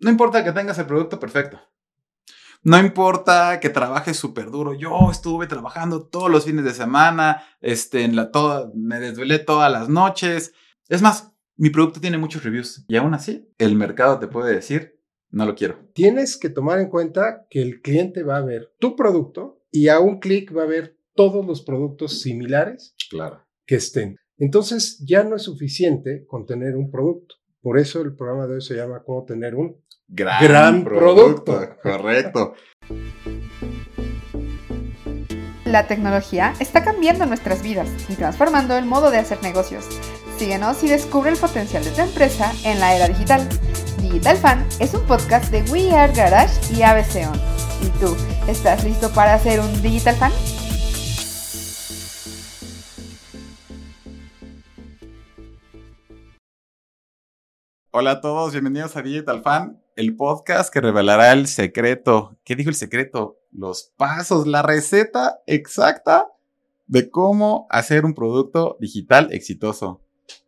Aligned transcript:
No 0.00 0.10
importa 0.10 0.42
que 0.42 0.52
tengas 0.52 0.78
el 0.78 0.86
producto 0.86 1.20
perfecto. 1.20 1.60
No 2.62 2.78
importa 2.78 3.58
que 3.60 3.70
trabajes 3.70 4.16
súper 4.16 4.50
duro. 4.50 4.74
Yo 4.74 5.10
estuve 5.10 5.46
trabajando 5.46 6.06
todos 6.06 6.30
los 6.30 6.44
fines 6.44 6.64
de 6.64 6.74
semana, 6.74 7.42
este, 7.60 8.04
en 8.04 8.16
la 8.16 8.30
toda, 8.30 8.70
me 8.74 9.00
desvelé 9.00 9.38
todas 9.38 9.72
las 9.72 9.88
noches. 9.88 10.52
Es 10.88 11.00
más, 11.00 11.32
mi 11.56 11.70
producto 11.70 12.00
tiene 12.00 12.18
muchos 12.18 12.44
reviews 12.44 12.84
y 12.88 12.96
aún 12.96 13.14
así 13.14 13.48
el 13.58 13.76
mercado 13.76 14.18
te 14.18 14.28
puede 14.28 14.54
decir, 14.54 14.98
no 15.30 15.46
lo 15.46 15.54
quiero. 15.54 15.78
Tienes 15.94 16.36
que 16.36 16.50
tomar 16.50 16.80
en 16.80 16.88
cuenta 16.88 17.46
que 17.48 17.62
el 17.62 17.80
cliente 17.80 18.22
va 18.22 18.38
a 18.38 18.44
ver 18.44 18.74
tu 18.78 18.96
producto 18.96 19.62
y 19.70 19.88
a 19.88 20.00
un 20.00 20.18
clic 20.18 20.54
va 20.56 20.64
a 20.64 20.66
ver 20.66 20.98
todos 21.14 21.44
los 21.46 21.62
productos 21.62 22.20
similares 22.20 22.94
claro. 23.10 23.46
que 23.66 23.76
estén. 23.76 24.16
Entonces 24.38 25.02
ya 25.06 25.22
no 25.22 25.36
es 25.36 25.42
suficiente 25.42 26.24
con 26.26 26.46
tener 26.46 26.76
un 26.76 26.90
producto. 26.90 27.36
Por 27.60 27.78
eso 27.78 28.00
el 28.00 28.16
programa 28.16 28.46
de 28.46 28.54
hoy 28.54 28.62
se 28.62 28.74
llama 28.74 29.02
Cómo 29.04 29.24
tener 29.24 29.54
un 29.54 29.82
gran, 30.10 30.84
producto. 30.84 31.76
Correcto. 31.82 32.54
La 35.64 35.86
tecnología 35.86 36.52
está 36.58 36.82
cambiando 36.82 37.26
nuestras 37.26 37.62
vidas 37.62 37.88
y 38.08 38.14
transformando 38.14 38.76
el 38.76 38.86
modo 38.86 39.10
de 39.10 39.18
hacer 39.18 39.40
negocios. 39.42 39.86
Síguenos 40.36 40.82
y 40.82 40.88
descubre 40.88 41.30
el 41.30 41.36
potencial 41.36 41.84
de 41.84 41.90
tu 41.90 42.00
empresa 42.00 42.52
en 42.64 42.80
la 42.80 42.94
era 42.96 43.06
digital. 43.06 43.48
Digital 44.00 44.36
Fan 44.36 44.66
es 44.80 44.94
un 44.94 45.06
podcast 45.06 45.52
de 45.52 45.62
We 45.70 45.92
Are 45.94 46.12
Garage 46.12 46.74
y 46.74 46.82
ABC 46.82 47.28
On. 47.28 47.38
¿Y 47.82 47.88
tú, 48.00 48.16
estás 48.48 48.82
listo 48.84 49.12
para 49.12 49.34
hacer 49.34 49.60
un 49.60 49.80
Digital 49.80 50.16
Fan? 50.16 50.32
Hola 57.92 58.12
a 58.12 58.20
todos, 58.20 58.52
bienvenidos 58.52 58.96
a 58.96 59.02
Digital 59.02 59.42
Fan, 59.42 59.82
el 60.00 60.16
podcast 60.16 60.72
que 60.72 60.80
revelará 60.80 61.30
el 61.34 61.46
secreto. 61.46 62.38
¿Qué 62.42 62.56
dijo 62.56 62.70
el 62.70 62.74
secreto? 62.74 63.36
Los 63.52 63.92
pasos, 63.98 64.46
la 64.46 64.62
receta 64.62 65.42
exacta 65.46 66.26
de 66.86 67.10
cómo 67.10 67.66
hacer 67.68 68.06
un 68.06 68.14
producto 68.14 68.78
digital 68.80 69.28
exitoso. 69.30 70.00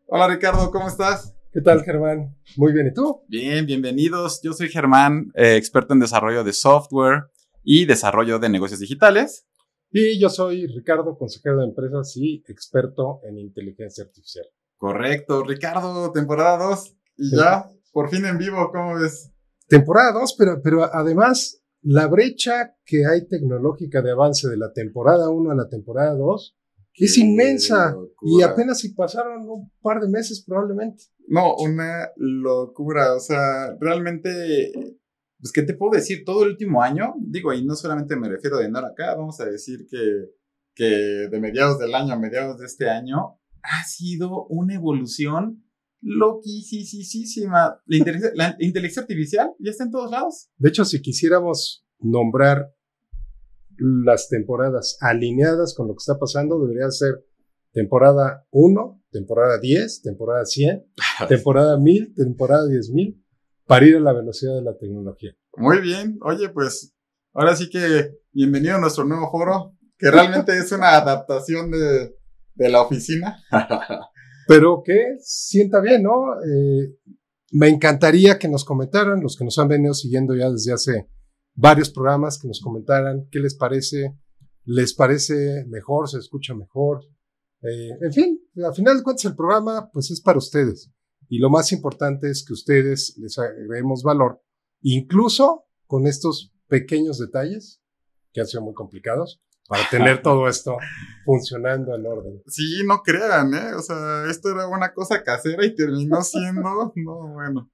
Hola 0.07 0.27
Ricardo, 0.27 0.71
¿cómo 0.71 0.89
estás? 0.89 1.35
¿Qué 1.53 1.61
tal 1.61 1.85
Germán? 1.85 2.35
Muy 2.57 2.73
bien, 2.73 2.87
¿y 2.87 2.95
tú? 2.95 3.25
Bien, 3.29 3.67
bienvenidos. 3.67 4.41
Yo 4.43 4.55
soy 4.55 4.71
Germán, 4.71 5.31
eh, 5.35 5.57
experto 5.57 5.93
en 5.93 6.01
desarrollo 6.01 6.45
de 6.45 6.55
software 6.55 7.25
y 7.63 7.85
desarrollo 7.85 8.39
de 8.39 8.49
negocios 8.49 8.81
digitales. 8.81 9.47
Y 9.91 10.19
yo 10.19 10.31
soy 10.31 10.67
Ricardo, 10.67 11.19
consejero 11.19 11.59
de 11.59 11.67
empresas 11.67 12.17
y 12.17 12.43
experto 12.49 13.21
en 13.29 13.37
inteligencia 13.39 14.05
artificial. 14.05 14.47
Correcto, 14.79 15.45
Ricardo, 15.45 16.11
temporada 16.11 16.57
2. 16.71 16.97
Y 17.19 17.37
ya, 17.37 17.69
por 17.93 18.09
fin 18.09 18.25
en 18.25 18.39
vivo, 18.39 18.71
¿cómo 18.73 18.95
ves? 18.95 19.32
Temporada 19.73 20.13
2, 20.13 20.35
pero, 20.37 20.61
pero 20.63 20.85
además 20.95 21.63
la 21.81 22.07
brecha 22.07 22.77
que 22.85 23.07
hay 23.07 23.27
tecnológica 23.27 24.03
de 24.03 24.11
avance 24.11 24.47
de 24.47 24.59
la 24.59 24.71
temporada 24.75 25.31
1 25.31 25.51
a 25.51 25.55
la 25.55 25.71
temporada 25.71 26.15
2 26.15 26.59
es 26.93 27.17
inmensa 27.17 27.97
y 28.21 28.43
apenas 28.43 28.81
si 28.81 28.91
pasaron 28.91 29.49
un 29.49 29.73
par 29.81 30.03
de 30.03 30.11
meses 30.11 30.45
probablemente. 30.47 31.05
No, 31.27 31.55
una 31.57 32.11
locura, 32.17 33.15
o 33.15 33.21
sea, 33.21 33.75
realmente, 33.81 34.73
pues, 35.39 35.53
¿qué 35.55 35.63
te 35.63 35.73
puedo 35.73 35.93
decir? 35.93 36.23
Todo 36.27 36.45
el 36.45 36.51
último 36.51 36.83
año, 36.83 37.15
digo, 37.19 37.55
y 37.55 37.65
no 37.65 37.75
solamente 37.75 38.15
me 38.15 38.29
refiero 38.29 38.59
de 38.59 38.71
nada 38.71 38.89
acá, 38.89 39.15
vamos 39.15 39.41
a 39.41 39.47
decir 39.47 39.87
que, 39.91 40.35
que 40.75 40.85
de 41.31 41.41
mediados 41.41 41.79
del 41.79 41.95
año 41.95 42.13
a 42.13 42.19
mediados 42.19 42.59
de 42.59 42.67
este 42.67 42.91
año, 42.91 43.39
ha 43.63 43.85
sido 43.87 44.45
una 44.51 44.75
evolución 44.75 45.62
loquísima. 46.03 47.81
La 47.87 47.97
inteligencia, 47.97 48.33
la 48.35 48.57
inteligencia 48.59 49.03
artificial 49.03 49.51
ya 49.59 49.71
está 49.71 49.85
en 49.85 49.91
todos 49.91 50.11
lados. 50.11 50.51
De 50.59 50.69
hecho, 50.69 50.85
si 50.85 51.01
quisiéramos 51.01 51.87
nombrar 52.01 52.75
las 53.79 54.29
temporadas 54.29 54.99
alineadas 55.01 55.75
con 55.75 55.89
lo 55.89 55.95
que 55.95 56.03
está 56.03 56.19
pasando, 56.19 56.61
debería 56.61 56.91
ser 56.91 57.25
temporada 57.73 58.47
1, 58.51 59.03
temporada 59.11 59.59
10, 59.59 60.03
temporada 60.03 60.45
100, 60.45 60.87
temporada 61.29 61.79
1000, 61.79 62.15
temporada 62.15 62.69
10000, 62.69 63.23
para 63.67 63.87
ir 63.87 63.97
a 63.97 64.01
la 64.01 64.13
velocidad 64.13 64.55
de 64.55 64.63
la 64.63 64.77
tecnología. 64.77 65.35
Muy 65.57 65.81
bien. 65.81 66.19
Oye, 66.23 66.49
pues 66.51 66.95
ahora 67.33 67.57
sí 67.57 67.71
que 67.71 68.19
bienvenido 68.33 68.77
a 68.77 68.81
nuestro 68.81 69.05
nuevo 69.05 69.31
foro, 69.31 69.77
que 69.97 70.11
realmente 70.11 70.57
es 70.57 70.73
una 70.73 70.97
adaptación 70.97 71.71
de, 71.71 72.15
de 72.55 72.69
la 72.69 72.83
oficina. 72.83 73.43
pero 74.47 74.83
que 74.85 75.17
sienta 75.21 75.81
bien, 75.81 76.03
¿no? 76.03 76.35
Eh, 76.43 76.97
me 77.53 77.69
encantaría 77.69 78.39
que 78.39 78.49
nos 78.49 78.65
comentaran, 78.65 79.21
los 79.21 79.37
que 79.37 79.45
nos 79.45 79.59
han 79.59 79.69
venido 79.69 79.95
siguiendo 79.95 80.35
ya 80.35 80.51
desde 80.51 80.73
hace 80.73 81.09
varios 81.55 81.91
programas, 81.91 82.39
que 82.39 82.49
nos 82.49 82.61
comentaran 82.61 83.29
qué 83.31 83.41
les 83.41 83.55
parece, 83.55 84.17
les 84.65 84.95
parece 84.95 85.65
mejor, 85.67 86.09
se 86.09 86.19
escucha 86.19 86.55
mejor. 86.55 87.05
Eh, 87.63 87.91
en 88.01 88.13
fin, 88.13 88.41
al 88.65 88.75
final 88.75 88.97
de 88.97 89.03
cuentas 89.03 89.25
el 89.27 89.37
programa 89.37 89.91
pues 89.93 90.11
es 90.11 90.21
para 90.21 90.39
ustedes. 90.39 90.91
Y 91.29 91.39
lo 91.39 91.51
más 91.51 91.73
importante 91.73 92.31
es 92.31 92.45
que 92.45 92.53
ustedes 92.53 93.17
les 93.19 93.39
agreguemos 93.39 94.03
valor, 94.03 94.43
incluso 94.81 95.65
con 95.87 96.07
estos 96.07 96.55
pequeños 96.69 97.19
detalles 97.19 97.81
que 98.33 98.41
han 98.41 98.47
sido 98.47 98.63
muy 98.63 98.75
complicados, 98.75 99.43
para 99.73 99.89
tener 99.89 100.21
todo 100.23 100.49
esto 100.49 100.77
funcionando 101.25 101.95
en 101.97 102.05
orden. 102.05 102.43
Sí, 102.47 102.83
no 102.87 103.01
crean, 103.03 103.55
¿eh? 103.55 103.75
O 103.75 103.81
sea, 103.81 104.27
esto 104.29 104.51
era 104.51 104.67
una 104.67 104.93
cosa 104.93 105.23
casera 105.23 105.65
y 105.65 105.75
terminó 105.75 106.21
siendo, 106.21 106.93
no, 106.97 107.29
bueno. 107.33 107.71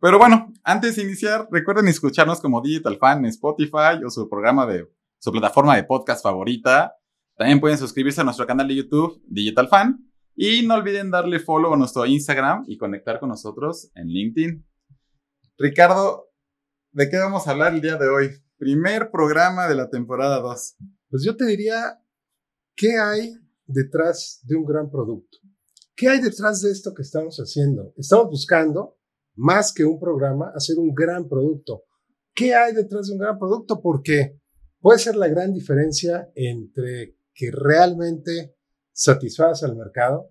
Pero 0.00 0.18
bueno, 0.18 0.52
antes 0.62 0.94
de 0.94 1.02
iniciar, 1.02 1.48
recuerden 1.50 1.88
escucharnos 1.88 2.40
como 2.40 2.60
Digital 2.60 2.96
Fan 2.96 3.18
en 3.18 3.24
Spotify 3.26 4.04
o 4.06 4.10
su 4.10 4.28
programa 4.28 4.66
de, 4.66 4.88
su 5.18 5.32
plataforma 5.32 5.74
de 5.74 5.82
podcast 5.82 6.22
favorita. 6.22 6.94
También 7.36 7.58
pueden 7.58 7.78
suscribirse 7.78 8.20
a 8.20 8.24
nuestro 8.24 8.46
canal 8.46 8.68
de 8.68 8.76
YouTube, 8.76 9.20
Digital 9.26 9.68
Fan. 9.68 9.98
Y 10.36 10.64
no 10.64 10.74
olviden 10.74 11.10
darle 11.10 11.40
follow 11.40 11.74
a 11.74 11.76
nuestro 11.76 12.06
Instagram 12.06 12.64
y 12.68 12.78
conectar 12.78 13.18
con 13.18 13.30
nosotros 13.30 13.90
en 13.96 14.06
LinkedIn. 14.06 14.64
Ricardo, 15.58 16.28
¿de 16.92 17.10
qué 17.10 17.18
vamos 17.18 17.46
a 17.46 17.50
hablar 17.50 17.74
el 17.74 17.80
día 17.80 17.96
de 17.96 18.08
hoy? 18.08 18.30
Primer 18.58 19.10
programa 19.10 19.66
de 19.66 19.74
la 19.74 19.90
temporada 19.90 20.40
2. 20.40 20.76
Pues 21.12 21.24
yo 21.24 21.36
te 21.36 21.44
diría, 21.44 22.02
¿qué 22.74 22.96
hay 22.98 23.34
detrás 23.66 24.40
de 24.44 24.56
un 24.56 24.64
gran 24.64 24.90
producto? 24.90 25.36
¿Qué 25.94 26.08
hay 26.08 26.22
detrás 26.22 26.62
de 26.62 26.70
esto 26.70 26.94
que 26.94 27.02
estamos 27.02 27.36
haciendo? 27.36 27.92
Estamos 27.98 28.30
buscando, 28.30 28.96
más 29.34 29.74
que 29.74 29.84
un 29.84 30.00
programa, 30.00 30.50
hacer 30.54 30.78
un 30.78 30.94
gran 30.94 31.28
producto. 31.28 31.82
¿Qué 32.34 32.54
hay 32.54 32.72
detrás 32.72 33.08
de 33.08 33.12
un 33.12 33.18
gran 33.18 33.38
producto? 33.38 33.82
Porque 33.82 34.40
puede 34.80 34.98
ser 34.98 35.16
la 35.16 35.28
gran 35.28 35.52
diferencia 35.52 36.32
entre 36.34 37.18
que 37.34 37.50
realmente 37.52 38.56
satisfagas 38.94 39.64
al 39.64 39.76
mercado, 39.76 40.30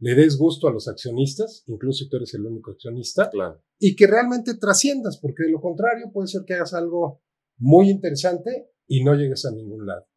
le 0.00 0.14
des 0.16 0.36
gusto 0.36 0.68
a 0.68 0.72
los 0.72 0.86
accionistas, 0.86 1.64
incluso 1.66 2.04
si 2.04 2.10
tú 2.10 2.18
eres 2.18 2.34
el 2.34 2.44
único 2.44 2.72
accionista, 2.72 3.30
y 3.78 3.96
que 3.96 4.06
realmente 4.06 4.54
trasciendas, 4.58 5.16
porque 5.16 5.44
de 5.44 5.50
lo 5.50 5.62
contrario 5.62 6.12
puede 6.12 6.28
ser 6.28 6.42
que 6.46 6.52
hagas 6.52 6.74
algo 6.74 7.22
muy 7.56 7.88
interesante 7.88 8.70
y 8.86 9.02
no 9.02 9.14
llegues 9.14 9.46
a 9.46 9.52
ningún 9.52 9.86
lado. 9.86 10.09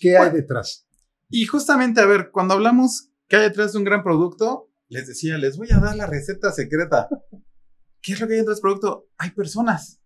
¿Qué 0.00 0.16
hay 0.16 0.30
detrás? 0.30 0.86
Y 1.28 1.46
justamente, 1.46 2.00
a 2.00 2.06
ver, 2.06 2.30
cuando 2.30 2.54
hablamos 2.54 3.10
qué 3.28 3.36
hay 3.36 3.42
detrás 3.42 3.72
de 3.72 3.78
un 3.78 3.84
gran 3.84 4.02
producto, 4.02 4.70
les 4.88 5.06
decía, 5.06 5.38
les 5.38 5.56
voy 5.56 5.68
a 5.72 5.78
dar 5.78 5.96
la 5.96 6.06
receta 6.06 6.52
secreta. 6.52 7.08
¿Qué 8.00 8.12
es 8.12 8.20
lo 8.20 8.26
que 8.26 8.34
hay 8.34 8.40
detrás 8.40 8.58
del 8.58 8.62
producto? 8.62 9.08
Hay 9.18 9.30
personas. 9.30 10.00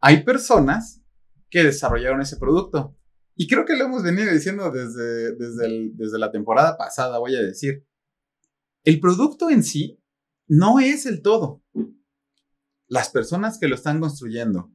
Hay 0.00 0.22
personas 0.22 1.02
que 1.50 1.64
desarrollaron 1.64 2.20
ese 2.20 2.36
producto. 2.36 2.96
Y 3.34 3.48
creo 3.48 3.64
que 3.64 3.76
lo 3.76 3.84
hemos 3.84 4.02
venido 4.02 4.32
diciendo 4.32 4.70
desde, 4.70 5.34
desde, 5.36 5.90
desde 5.94 6.18
la 6.18 6.30
temporada 6.30 6.76
pasada, 6.78 7.18
voy 7.18 7.36
a 7.36 7.42
decir. 7.42 7.86
El 8.84 9.00
producto 9.00 9.50
en 9.50 9.62
sí 9.62 10.00
no 10.46 10.78
es 10.78 11.06
el 11.06 11.22
todo. 11.22 11.62
Las 12.86 13.10
personas 13.10 13.58
que 13.58 13.68
lo 13.68 13.74
están 13.74 14.00
construyendo, 14.00 14.72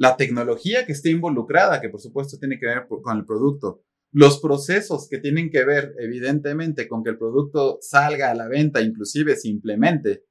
la 0.00 0.16
tecnología 0.16 0.86
que 0.86 0.92
esté 0.92 1.10
involucrada, 1.10 1.78
que 1.78 1.90
por 1.90 2.00
supuesto 2.00 2.38
tiene 2.38 2.58
que 2.58 2.64
ver 2.64 2.86
con 2.88 3.18
el 3.18 3.26
producto, 3.26 3.84
los 4.12 4.40
procesos 4.40 5.06
que 5.10 5.18
tienen 5.18 5.50
que 5.50 5.62
ver 5.62 5.94
evidentemente 5.98 6.88
con 6.88 7.04
que 7.04 7.10
el 7.10 7.18
producto 7.18 7.76
salga 7.82 8.30
a 8.30 8.34
la 8.34 8.48
venta, 8.48 8.80
inclusive 8.80 9.36
simplemente, 9.36 10.24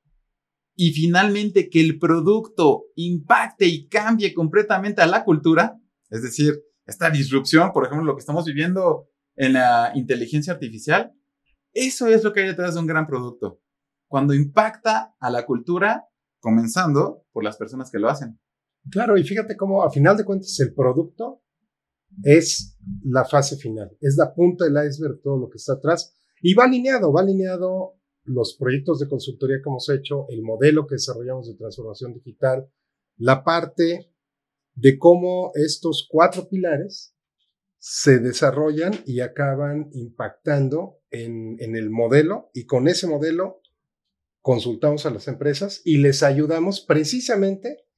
y 0.75 0.92
finalmente 0.92 1.69
que 1.69 1.81
el 1.81 2.00
producto 2.00 2.86
impacte 2.95 3.68
y 3.68 3.88
cambie 3.88 4.33
completamente 4.33 5.04
a 5.04 5.06
la 5.06 5.24
cultura, 5.24 5.80
es 6.10 6.24
decir, 6.24 6.63
esta 6.88 7.12
disrupción, 7.12 7.72
por 7.72 7.86
ejemplo, 7.86 8.07
lo 8.07 8.15
que 8.15 8.22
estamos 8.22 8.45
viviendo 8.45 9.07
en 9.36 9.54
la 9.54 9.92
inteligencia 9.94 10.54
artificial, 10.54 11.13
eso 11.74 12.07
es 12.07 12.24
lo 12.24 12.33
que 12.33 12.39
hay 12.39 12.48
detrás 12.48 12.74
de 12.74 12.80
un 12.80 12.88
gran 12.88 13.06
producto. 13.06 13.62
Cuando 14.07 14.33
impacta 14.33 15.13
a 15.19 15.30
la 15.30 15.45
cultura, 15.45 16.07
comenzando 16.39 17.24
por 17.31 17.44
las 17.44 17.57
personas 17.57 17.92
que 17.92 18.00
lo 18.00 18.10
hacen. 18.10 18.39
Claro, 18.91 19.18
y 19.18 19.24
fíjate 19.24 19.56
cómo 19.56 19.83
a 19.83 19.91
final 19.91 20.18
de 20.18 20.25
cuentas 20.25 20.59
el 20.59 20.74
producto 20.74 21.41
es 22.24 22.77
la 23.03 23.25
fase 23.25 23.56
final, 23.57 23.95
es 24.01 24.15
la 24.18 24.33
punta 24.33 24.65
del 24.65 24.88
iceberg, 24.88 25.21
todo 25.21 25.38
lo 25.38 25.50
que 25.50 25.57
está 25.57 25.74
atrás, 25.74 26.15
y 26.41 26.53
va 26.53 26.65
alineado, 26.65 27.12
va 27.13 27.21
alineado 27.21 28.00
los 28.24 28.56
proyectos 28.56 29.00
de 29.00 29.07
consultoría 29.07 29.57
que 29.57 29.69
hemos 29.69 29.89
hecho, 29.89 30.25
el 30.30 30.41
modelo 30.41 30.86
que 30.88 30.95
desarrollamos 30.95 31.47
de 31.47 31.56
transformación 31.56 32.13
digital, 32.13 32.69
la 33.18 33.44
parte 33.44 34.13
de 34.75 34.97
cómo 34.97 35.51
estos 35.56 36.07
cuatro 36.09 36.47
pilares 36.47 37.15
se 37.77 38.19
desarrollan 38.19 38.94
y 39.06 39.21
acaban 39.21 39.89
impactando 39.94 41.00
en, 41.12 41.57
en, 41.59 41.75
el 41.75 41.89
modelo 41.89 42.50
y 42.53 42.65
con 42.65 42.88
ese 42.88 43.07
modelo 43.07 43.62
consultamos 44.41 45.06
a 45.06 45.12
las 45.12 45.27
empresas 45.27 45.81
y 45.86 45.97
les 45.97 46.24
ayudamos 46.24 46.81
precisamente 46.81 47.88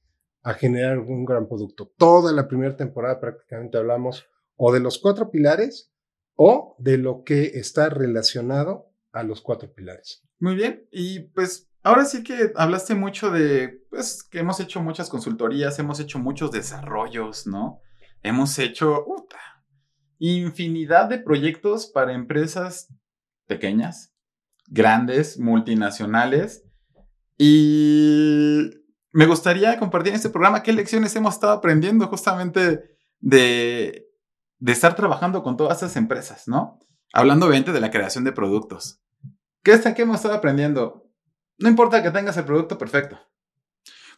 a 0.42 0.54
generar 0.54 0.98
un 0.98 1.24
gran 1.24 1.46
producto. 1.46 1.92
Toda 1.96 2.32
la 2.32 2.48
primera 2.48 2.76
temporada 2.76 3.20
prácticamente 3.20 3.78
hablamos 3.78 4.26
o 4.56 4.72
de 4.72 4.80
los 4.80 4.98
cuatro 4.98 5.30
pilares 5.30 5.92
o 6.34 6.76
de 6.78 6.98
lo 6.98 7.22
que 7.24 7.44
está 7.54 7.88
relacionado 7.88 8.90
a 9.12 9.22
los 9.22 9.40
cuatro 9.40 9.72
pilares. 9.72 10.22
Muy 10.38 10.56
bien, 10.56 10.88
y 10.90 11.20
pues 11.20 11.70
ahora 11.82 12.04
sí 12.04 12.24
que 12.24 12.52
hablaste 12.56 12.94
mucho 12.94 13.30
de, 13.30 13.84
pues 13.90 14.22
que 14.24 14.40
hemos 14.40 14.58
hecho 14.58 14.82
muchas 14.82 15.08
consultorías, 15.08 15.78
hemos 15.78 16.00
hecho 16.00 16.18
muchos 16.18 16.50
desarrollos, 16.50 17.46
¿no? 17.46 17.80
Hemos 18.22 18.58
hecho 18.58 19.04
infinidad 20.18 21.08
de 21.08 21.18
proyectos 21.18 21.86
para 21.86 22.12
empresas 22.12 22.88
pequeñas, 23.46 24.14
grandes, 24.68 25.38
multinacionales, 25.38 26.64
y 27.38 28.70
me 29.12 29.26
gustaría 29.26 29.78
compartir 29.78 30.10
en 30.10 30.16
este 30.16 30.30
programa 30.30 30.62
qué 30.62 30.72
lecciones 30.72 31.14
hemos 31.14 31.34
estado 31.34 31.52
aprendiendo 31.52 32.06
justamente 32.08 32.96
de, 33.20 34.08
estar 34.66 34.96
trabajando 34.96 35.42
con 35.42 35.56
todas 35.56 35.78
esas 35.78 35.96
empresas, 35.96 36.48
¿no? 36.48 36.80
Hablando 37.12 37.46
obviamente 37.46 37.72
de 37.72 37.80
la 37.80 37.90
creación 37.90 38.24
de 38.24 38.32
productos. 38.32 39.02
¿Qué 39.62 39.72
es 39.72 39.80
que 39.80 40.02
hemos 40.02 40.16
estado 40.16 40.34
aprendiendo? 40.34 41.10
No 41.58 41.68
importa 41.68 42.02
que 42.02 42.10
tengas 42.10 42.36
el 42.38 42.44
producto 42.44 42.78
perfecto. 42.78 43.18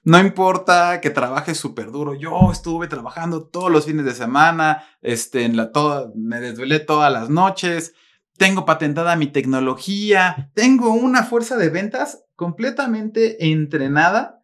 No 0.05 0.20
importa 0.20 1.00
que 1.00 1.11
trabajes 1.11 1.58
súper 1.58 1.90
duro. 1.90 2.14
Yo 2.14 2.52
estuve 2.52 2.87
trabajando 2.87 3.49
todos 3.49 3.70
los 3.70 3.87
fines 3.87 4.05
de 4.05 4.14
semana, 4.14 4.85
este, 5.00 5.44
en 5.44 5.56
la, 5.56 5.73
toda, 5.73 6.12
me 6.14 6.40
desvelé 6.40 6.79
todas 6.79 7.12
las 7.12 7.31
noches, 7.31 7.94
tengo 8.37 8.64
patentada 8.64 9.17
mi 9.17 9.26
tecnología, 9.26 10.50
tengo 10.55 10.93
una 10.93 11.25
fuerza 11.25 11.56
de 11.56 11.70
ventas 11.70 12.25
completamente 12.37 13.50
entrenada 13.50 14.44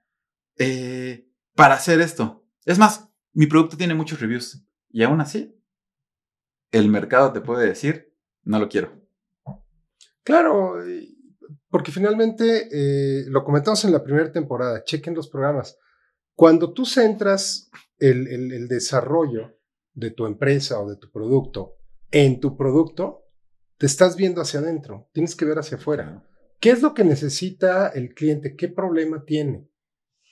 eh, 0.61 1.27
para 1.55 1.75
hacer 1.75 2.03
esto. 2.03 2.45
Es 2.67 2.79
más, 2.79 3.09
mi 3.33 3.47
producto 3.47 3.79
tiene 3.79 3.95
muchos 3.95 4.21
reviews 4.21 4.63
y 4.91 5.03
aún 5.03 5.23
así, 5.23 5.59
el 6.71 6.89
mercado 6.89 7.33
te 7.33 7.41
puede 7.41 7.67
decir, 7.67 8.15
no 8.45 8.59
lo 8.59 8.69
quiero. 8.69 8.93
Claro, 10.23 10.75
porque 11.71 11.91
finalmente 11.91 12.69
eh, 12.71 13.25
lo 13.29 13.43
comentamos 13.43 13.83
en 13.87 13.93
la 13.93 14.05
primera 14.05 14.31
temporada, 14.31 14.85
chequen 14.85 15.15
los 15.15 15.29
programas. 15.29 15.79
Cuando 16.35 16.75
tú 16.75 16.85
centras 16.85 17.71
el, 17.99 18.29
el, 18.29 18.69
desarrollo 18.69 19.59
de 19.95 20.11
tu 20.11 20.27
empresa 20.27 20.79
o 20.79 20.91
de 20.91 20.97
tu 20.97 21.11
producto 21.11 21.79
en 22.11 22.39
tu 22.39 22.57
producto, 22.57 23.25
te 23.79 23.87
estás 23.87 24.15
viendo 24.15 24.43
hacia 24.43 24.61
adentro, 24.61 25.09
tienes 25.13 25.35
que 25.35 25.47
ver 25.47 25.59
hacia 25.59 25.79
afuera. 25.79 26.23
¿Qué 26.61 26.71
es 26.71 26.83
lo 26.83 26.93
que 26.93 27.05
necesita 27.05 27.89
el 27.89 28.13
cliente? 28.13 28.57
¿Qué 28.57 28.69
problema 28.69 29.25
tiene? 29.25 29.70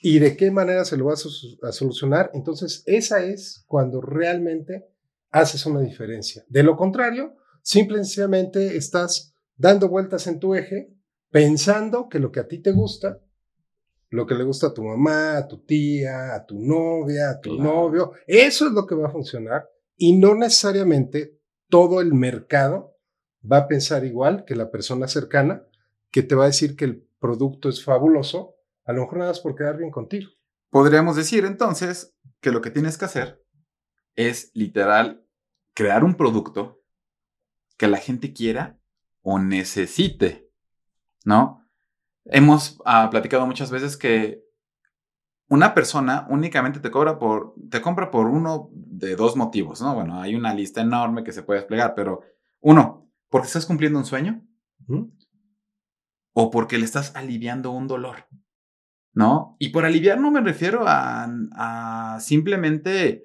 ¿Y 0.01 0.19
de 0.19 0.37
qué 0.37 0.49
manera 0.51 0.85
se 0.85 0.97
lo 0.97 1.05
vas 1.05 1.25
a 1.61 1.71
solucionar? 1.71 2.31
Entonces, 2.33 2.83
esa 2.85 3.23
es 3.23 3.63
cuando 3.67 4.01
realmente 4.01 4.87
haces 5.31 5.65
una 5.65 5.81
diferencia. 5.81 6.45
De 6.47 6.63
lo 6.63 6.77
contrario, 6.77 7.35
simplemente 7.61 8.77
estás 8.77 9.33
dando 9.57 9.89
vueltas 9.89 10.25
en 10.27 10.39
tu 10.39 10.55
eje, 10.55 10.93
pensando 11.29 12.07
que 12.09 12.19
lo 12.19 12.31
que 12.31 12.39
a 12.39 12.47
ti 12.47 12.59
te 12.59 12.71
gusta, 12.71 13.21
lo 14.09 14.25
que 14.25 14.35
le 14.35 14.43
gusta 14.43 14.67
a 14.67 14.73
tu 14.73 14.83
mamá, 14.83 15.37
a 15.37 15.47
tu 15.47 15.63
tía, 15.65 16.33
a 16.33 16.45
tu 16.45 16.59
novia, 16.59 17.31
a 17.31 17.39
tu 17.39 17.57
novio, 17.61 18.13
eso 18.25 18.67
es 18.67 18.71
lo 18.71 18.87
que 18.87 18.95
va 18.95 19.07
a 19.07 19.11
funcionar 19.11 19.69
y 19.95 20.13
no 20.13 20.33
necesariamente 20.33 21.37
todo 21.67 22.01
el 22.01 22.13
mercado 22.13 22.95
va 23.49 23.57
a 23.57 23.67
pensar 23.67 24.05
igual 24.05 24.45
que 24.45 24.55
la 24.55 24.71
persona 24.71 25.07
cercana 25.07 25.67
que 26.09 26.23
te 26.23 26.35
va 26.35 26.45
a 26.45 26.47
decir 26.47 26.75
que 26.75 26.85
el 26.85 27.07
producto 27.19 27.69
es 27.69 27.83
fabuloso, 27.83 28.55
a 28.89 28.93
lo 28.93 29.01
mejor 29.01 29.19
nada 29.19 29.29
más 29.29 29.39
por 29.39 29.55
quedar 29.55 29.77
bien 29.77 29.91
contigo. 29.91 30.31
Podríamos 30.71 31.15
decir 31.15 31.45
entonces 31.45 32.15
que 32.41 32.49
lo 32.49 32.59
que 32.59 32.71
tienes 32.71 32.97
que 32.97 33.05
hacer 33.05 33.45
es 34.15 34.49
literal 34.55 35.23
crear 35.75 36.03
un 36.03 36.15
producto 36.15 36.81
que 37.77 37.87
la 37.87 37.99
gente 37.99 38.33
quiera 38.33 38.79
o 39.21 39.37
necesite, 39.37 40.49
¿no? 41.23 41.63
Hemos 42.25 42.81
ah, 42.83 43.09
platicado 43.11 43.45
muchas 43.45 43.69
veces 43.69 43.95
que 43.95 44.43
una 45.49 45.75
persona 45.75 46.25
únicamente 46.27 46.79
te 46.79 46.89
cobra 46.89 47.19
por, 47.19 47.53
te 47.69 47.81
compra 47.81 48.09
por 48.09 48.25
uno 48.25 48.71
de 48.73 49.15
dos 49.15 49.35
motivos, 49.35 49.83
¿no? 49.83 49.93
Bueno, 49.93 50.19
hay 50.19 50.33
una 50.33 50.55
lista 50.55 50.81
enorme 50.81 51.23
que 51.23 51.31
se 51.31 51.43
puede 51.43 51.59
desplegar, 51.59 51.93
pero 51.93 52.21
uno, 52.59 53.07
porque 53.29 53.45
estás 53.45 53.67
cumpliendo 53.67 53.99
un 53.99 54.05
sueño 54.05 54.43
o 56.33 56.49
porque 56.49 56.79
le 56.79 56.85
estás 56.85 57.15
aliviando 57.15 57.69
un 57.69 57.87
dolor, 57.87 58.25
¿no? 59.13 59.55
Y 59.59 59.69
por 59.69 59.85
aliviar 59.85 60.19
no 60.19 60.31
me 60.31 60.41
refiero 60.41 60.83
a, 60.87 61.27
a 61.55 62.19
simplemente 62.19 63.23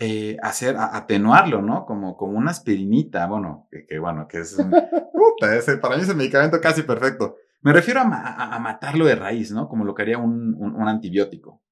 eh, 0.00 0.36
hacer, 0.42 0.76
atenuarlo, 0.78 1.60
¿no? 1.60 1.84
Como, 1.84 2.16
como 2.16 2.38
una 2.38 2.52
aspirinita, 2.52 3.26
bueno, 3.26 3.68
que, 3.88 3.98
bueno, 3.98 4.28
que 4.28 4.38
es, 4.38 4.54
puta, 5.12 5.56
ese, 5.56 5.78
para 5.78 5.96
mí 5.96 6.02
es 6.02 6.08
el 6.08 6.16
medicamento 6.16 6.60
casi 6.60 6.82
perfecto. 6.82 7.36
Me 7.62 7.72
refiero 7.72 8.00
a, 8.00 8.54
a, 8.54 8.58
matarlo 8.60 9.04
de 9.04 9.16
raíz, 9.16 9.50
¿no? 9.50 9.68
Como 9.68 9.84
lo 9.84 9.94
que 9.94 10.02
haría 10.02 10.18
un, 10.18 10.54
un, 10.54 10.88
antibiótico. 10.88 11.64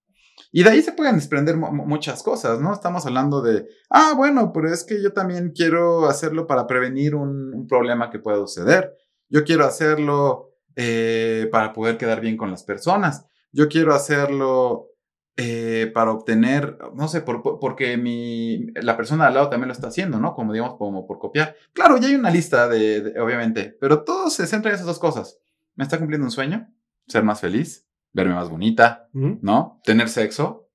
Y 0.50 0.64
de 0.64 0.70
ahí 0.70 0.82
se 0.82 0.90
pueden 0.90 1.14
desprender 1.14 1.56
muchas 1.56 2.24
cosas, 2.24 2.60
¿no? 2.60 2.72
Estamos 2.72 3.06
hablando 3.06 3.42
de, 3.42 3.68
ah, 3.90 4.14
bueno, 4.16 4.52
pero 4.52 4.72
es 4.72 4.82
que 4.84 5.00
yo 5.00 5.12
también 5.12 5.52
quiero 5.54 6.08
hacerlo 6.08 6.48
para 6.48 6.66
prevenir 6.66 7.14
un, 7.14 7.54
un 7.54 7.68
problema 7.68 8.10
que 8.10 8.18
pueda 8.18 8.38
suceder. 8.38 8.92
Yo 9.28 9.44
quiero 9.44 9.64
hacerlo 9.64 10.50
eh, 10.74 11.48
para 11.52 11.72
poder 11.72 11.96
quedar 11.96 12.20
bien 12.20 12.36
con 12.36 12.50
las 12.50 12.64
personas. 12.64 13.26
Yo 13.56 13.68
quiero 13.68 13.94
hacerlo 13.94 14.90
eh, 15.38 15.90
para 15.94 16.12
obtener, 16.12 16.76
no 16.94 17.08
sé, 17.08 17.22
por, 17.22 17.42
porque 17.58 17.96
mi, 17.96 18.66
la 18.74 18.98
persona 18.98 19.24
de 19.24 19.28
al 19.28 19.34
lado 19.34 19.48
también 19.48 19.68
lo 19.68 19.72
está 19.72 19.88
haciendo, 19.88 20.20
¿no? 20.20 20.34
Como 20.34 20.52
digamos, 20.52 20.76
como 20.76 21.06
por 21.06 21.18
copiar. 21.18 21.56
Claro, 21.72 21.96
ya 21.96 22.08
hay 22.08 22.16
una 22.16 22.30
lista 22.30 22.68
de, 22.68 23.14
obviamente, 23.18 23.74
pero 23.80 24.04
todo 24.04 24.28
se 24.28 24.46
centra 24.46 24.70
en 24.70 24.74
esas 24.74 24.86
dos 24.86 24.98
cosas. 24.98 25.40
¿Me 25.74 25.84
está 25.84 25.96
cumpliendo 25.96 26.26
un 26.26 26.30
sueño? 26.30 26.70
Ser 27.06 27.24
más 27.24 27.40
feliz, 27.40 27.88
verme 28.12 28.34
más 28.34 28.50
bonita, 28.50 29.08
¿no? 29.14 29.80
Tener 29.84 30.10
sexo. 30.10 30.68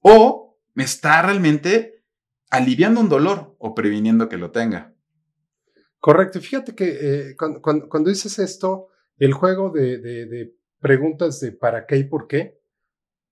O 0.00 0.60
me 0.74 0.84
está 0.84 1.22
realmente 1.22 2.04
aliviando 2.50 3.00
un 3.00 3.08
dolor 3.08 3.56
o 3.58 3.74
previniendo 3.74 4.28
que 4.28 4.36
lo 4.36 4.52
tenga. 4.52 4.94
Correcto. 5.98 6.40
Fíjate 6.40 6.76
que 6.76 6.98
eh, 7.30 7.36
cuando, 7.36 7.60
cuando, 7.60 8.10
dices 8.10 8.38
esto, 8.38 8.90
el 9.16 9.32
juego 9.32 9.70
de, 9.70 9.98
de, 9.98 10.26
de 10.26 10.57
preguntas 10.80 11.40
de 11.40 11.52
para 11.52 11.86
qué 11.86 11.96
y 11.96 12.04
por 12.04 12.26
qué, 12.26 12.58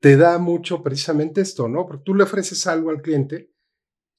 te 0.00 0.16
da 0.16 0.38
mucho 0.38 0.82
precisamente 0.82 1.40
esto, 1.40 1.68
¿no? 1.68 1.86
Porque 1.86 2.02
tú 2.04 2.14
le 2.14 2.24
ofreces 2.24 2.66
algo 2.66 2.90
al 2.90 3.02
cliente 3.02 3.52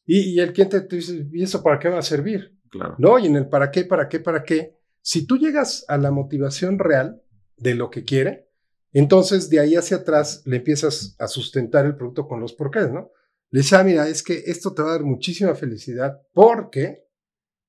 y, 0.06 0.40
el 0.40 0.54
cliente 0.54 0.82
te 0.82 0.96
dice, 0.96 1.28
¿y 1.34 1.44
eso 1.44 1.62
para 1.62 1.80
qué 1.80 1.90
va 1.90 2.00
a 2.00 2.04
servir? 2.04 2.58
Claro. 2.72 2.96
¿No? 2.98 3.20
Y 3.20 3.28
en 3.28 3.36
el 3.36 3.50
para 3.50 3.72
qué, 3.72 3.84
para 3.84 4.08
qué, 4.08 4.20
para 4.22 4.44
qué, 4.44 4.78
si 5.02 5.26
tú 5.28 5.38
llegas 5.38 5.86
a 5.90 5.98
la 5.98 6.12
motivación 6.12 6.80
real 6.80 7.22
de 7.58 7.76
lo 7.76 7.90
que 7.90 8.06
quiere, 8.06 8.50
entonces 8.94 9.50
de 9.50 9.60
ahí 9.60 9.76
hacia 9.76 9.98
atrás 9.98 10.44
le 10.46 10.58
empiezas 10.58 11.16
a 11.20 11.28
sustentar 11.28 11.86
el 11.86 11.96
producto 11.96 12.28
con 12.28 12.40
los 12.40 12.54
porqués, 12.54 12.90
¿no? 12.90 13.12
Le 13.50 13.60
dices, 13.60 13.74
ah, 13.74 13.84
mira, 13.84 14.08
es 14.08 14.24
que 14.24 14.44
esto 14.48 14.74
te 14.74 14.82
va 14.82 14.90
a 14.90 14.92
dar 14.94 15.04
muchísima 15.04 15.56
felicidad 15.56 16.22
porque 16.34 17.06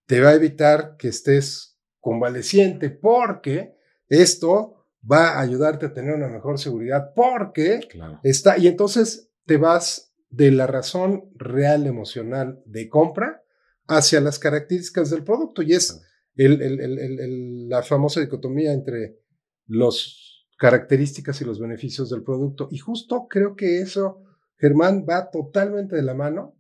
te 0.07 0.21
va 0.21 0.31
a 0.31 0.35
evitar 0.35 0.97
que 0.97 1.09
estés 1.09 1.79
convaleciente, 2.01 2.91
porque 2.91 3.77
esto 4.09 4.78
va 5.11 5.31
a 5.31 5.41
ayudarte 5.41 5.87
a 5.87 5.93
tener 5.93 6.15
una 6.15 6.29
mejor 6.29 6.59
seguridad 6.59 7.13
porque 7.15 7.81
está, 8.23 8.59
y 8.59 8.67
entonces 8.67 9.31
te 9.47 9.57
vas 9.57 10.13
de 10.31 10.51
la 10.51 10.67
razón 10.67 11.31
real 11.37 11.87
emocional 11.87 12.63
de 12.67 12.89
compra 12.89 13.43
hacia 13.87 14.21
las 14.21 14.39
características 14.39 15.11
del 15.11 15.25
producto 15.25 15.63
y 15.63 15.75
es 15.75 16.03
el, 16.35 17.69
la 17.69 17.83
famosa 17.83 18.21
dicotomía 18.21 18.73
entre 18.73 19.19
las 19.67 20.47
características 20.59 21.41
y 21.41 21.45
los 21.45 21.59
beneficios 21.59 22.11
del 22.11 22.23
producto. 22.23 22.69
Y 22.71 22.79
justo 22.79 23.27
creo 23.29 23.57
que 23.57 23.81
eso, 23.81 24.23
Germán, 24.57 25.07
va 25.09 25.31
totalmente 25.31 25.97
de 25.97 26.03
la 26.03 26.15
mano 26.15 26.57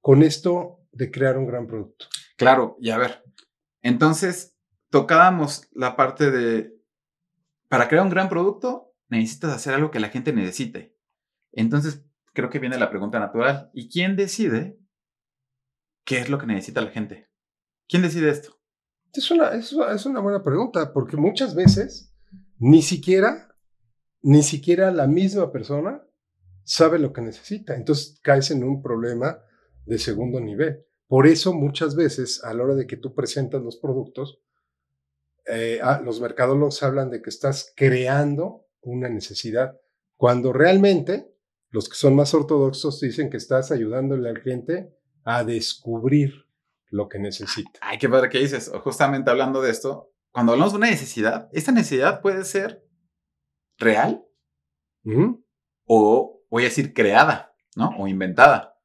con 0.00 0.22
esto 0.22 0.80
de 0.92 1.10
crear 1.10 1.38
un 1.38 1.46
gran 1.46 1.66
producto. 1.66 2.06
Claro, 2.36 2.76
y 2.80 2.90
a 2.90 2.98
ver, 2.98 3.22
entonces 3.82 4.56
tocábamos 4.90 5.68
la 5.72 5.96
parte 5.96 6.30
de 6.30 6.73
para 7.74 7.88
crear 7.88 8.04
un 8.04 8.10
gran 8.10 8.28
producto 8.28 8.94
necesitas 9.08 9.50
hacer 9.50 9.74
algo 9.74 9.90
que 9.90 9.98
la 9.98 10.08
gente 10.08 10.32
necesite. 10.32 10.96
Entonces, 11.50 12.04
creo 12.32 12.48
que 12.48 12.60
viene 12.60 12.78
la 12.78 12.88
pregunta 12.88 13.18
natural. 13.18 13.72
¿Y 13.74 13.88
quién 13.88 14.14
decide 14.14 14.78
qué 16.04 16.20
es 16.20 16.28
lo 16.28 16.38
que 16.38 16.46
necesita 16.46 16.82
la 16.82 16.92
gente? 16.92 17.28
¿Quién 17.88 18.02
decide 18.02 18.30
esto? 18.30 18.60
Es 19.12 19.28
una, 19.32 19.48
es 19.48 20.06
una 20.06 20.20
buena 20.20 20.44
pregunta, 20.44 20.92
porque 20.92 21.16
muchas 21.16 21.56
veces 21.56 22.14
ni 22.60 22.80
siquiera, 22.80 23.52
ni 24.22 24.44
siquiera 24.44 24.92
la 24.92 25.08
misma 25.08 25.50
persona 25.50 26.00
sabe 26.62 27.00
lo 27.00 27.12
que 27.12 27.22
necesita. 27.22 27.74
Entonces 27.74 28.20
caes 28.22 28.52
en 28.52 28.62
un 28.62 28.82
problema 28.82 29.42
de 29.84 29.98
segundo 29.98 30.38
nivel. 30.38 30.86
Por 31.08 31.26
eso 31.26 31.52
muchas 31.52 31.96
veces 31.96 32.44
a 32.44 32.54
la 32.54 32.62
hora 32.62 32.76
de 32.76 32.86
que 32.86 32.98
tú 32.98 33.16
presentas 33.16 33.62
los 33.62 33.78
productos, 33.78 34.43
eh, 35.46 35.80
ah, 35.82 36.00
los 36.04 36.20
mercadólogos 36.20 36.82
hablan 36.82 37.10
de 37.10 37.22
que 37.22 37.30
estás 37.30 37.72
creando 37.76 38.66
una 38.80 39.08
necesidad, 39.08 39.78
cuando 40.16 40.52
realmente 40.52 41.34
los 41.70 41.88
que 41.88 41.96
son 41.96 42.14
más 42.14 42.32
ortodoxos 42.34 43.00
dicen 43.00 43.30
que 43.30 43.36
estás 43.36 43.72
ayudándole 43.72 44.28
al 44.28 44.40
cliente 44.40 44.94
a 45.24 45.42
descubrir 45.42 46.46
lo 46.88 47.08
que 47.08 47.18
necesita. 47.18 47.80
Ay, 47.82 47.98
qué 47.98 48.08
padre 48.08 48.28
que 48.28 48.38
dices. 48.38 48.70
Justamente 48.82 49.30
hablando 49.30 49.60
de 49.60 49.70
esto, 49.70 50.12
cuando 50.30 50.52
hablamos 50.52 50.72
de 50.72 50.78
una 50.78 50.90
necesidad, 50.90 51.48
esta 51.52 51.72
necesidad 51.72 52.20
puede 52.20 52.44
ser 52.44 52.86
real 53.78 54.24
o, 55.86 56.42
voy 56.50 56.62
a 56.62 56.66
decir, 56.66 56.94
creada, 56.94 57.54
¿no? 57.76 57.90
O 57.98 58.08
inventada. 58.08 58.78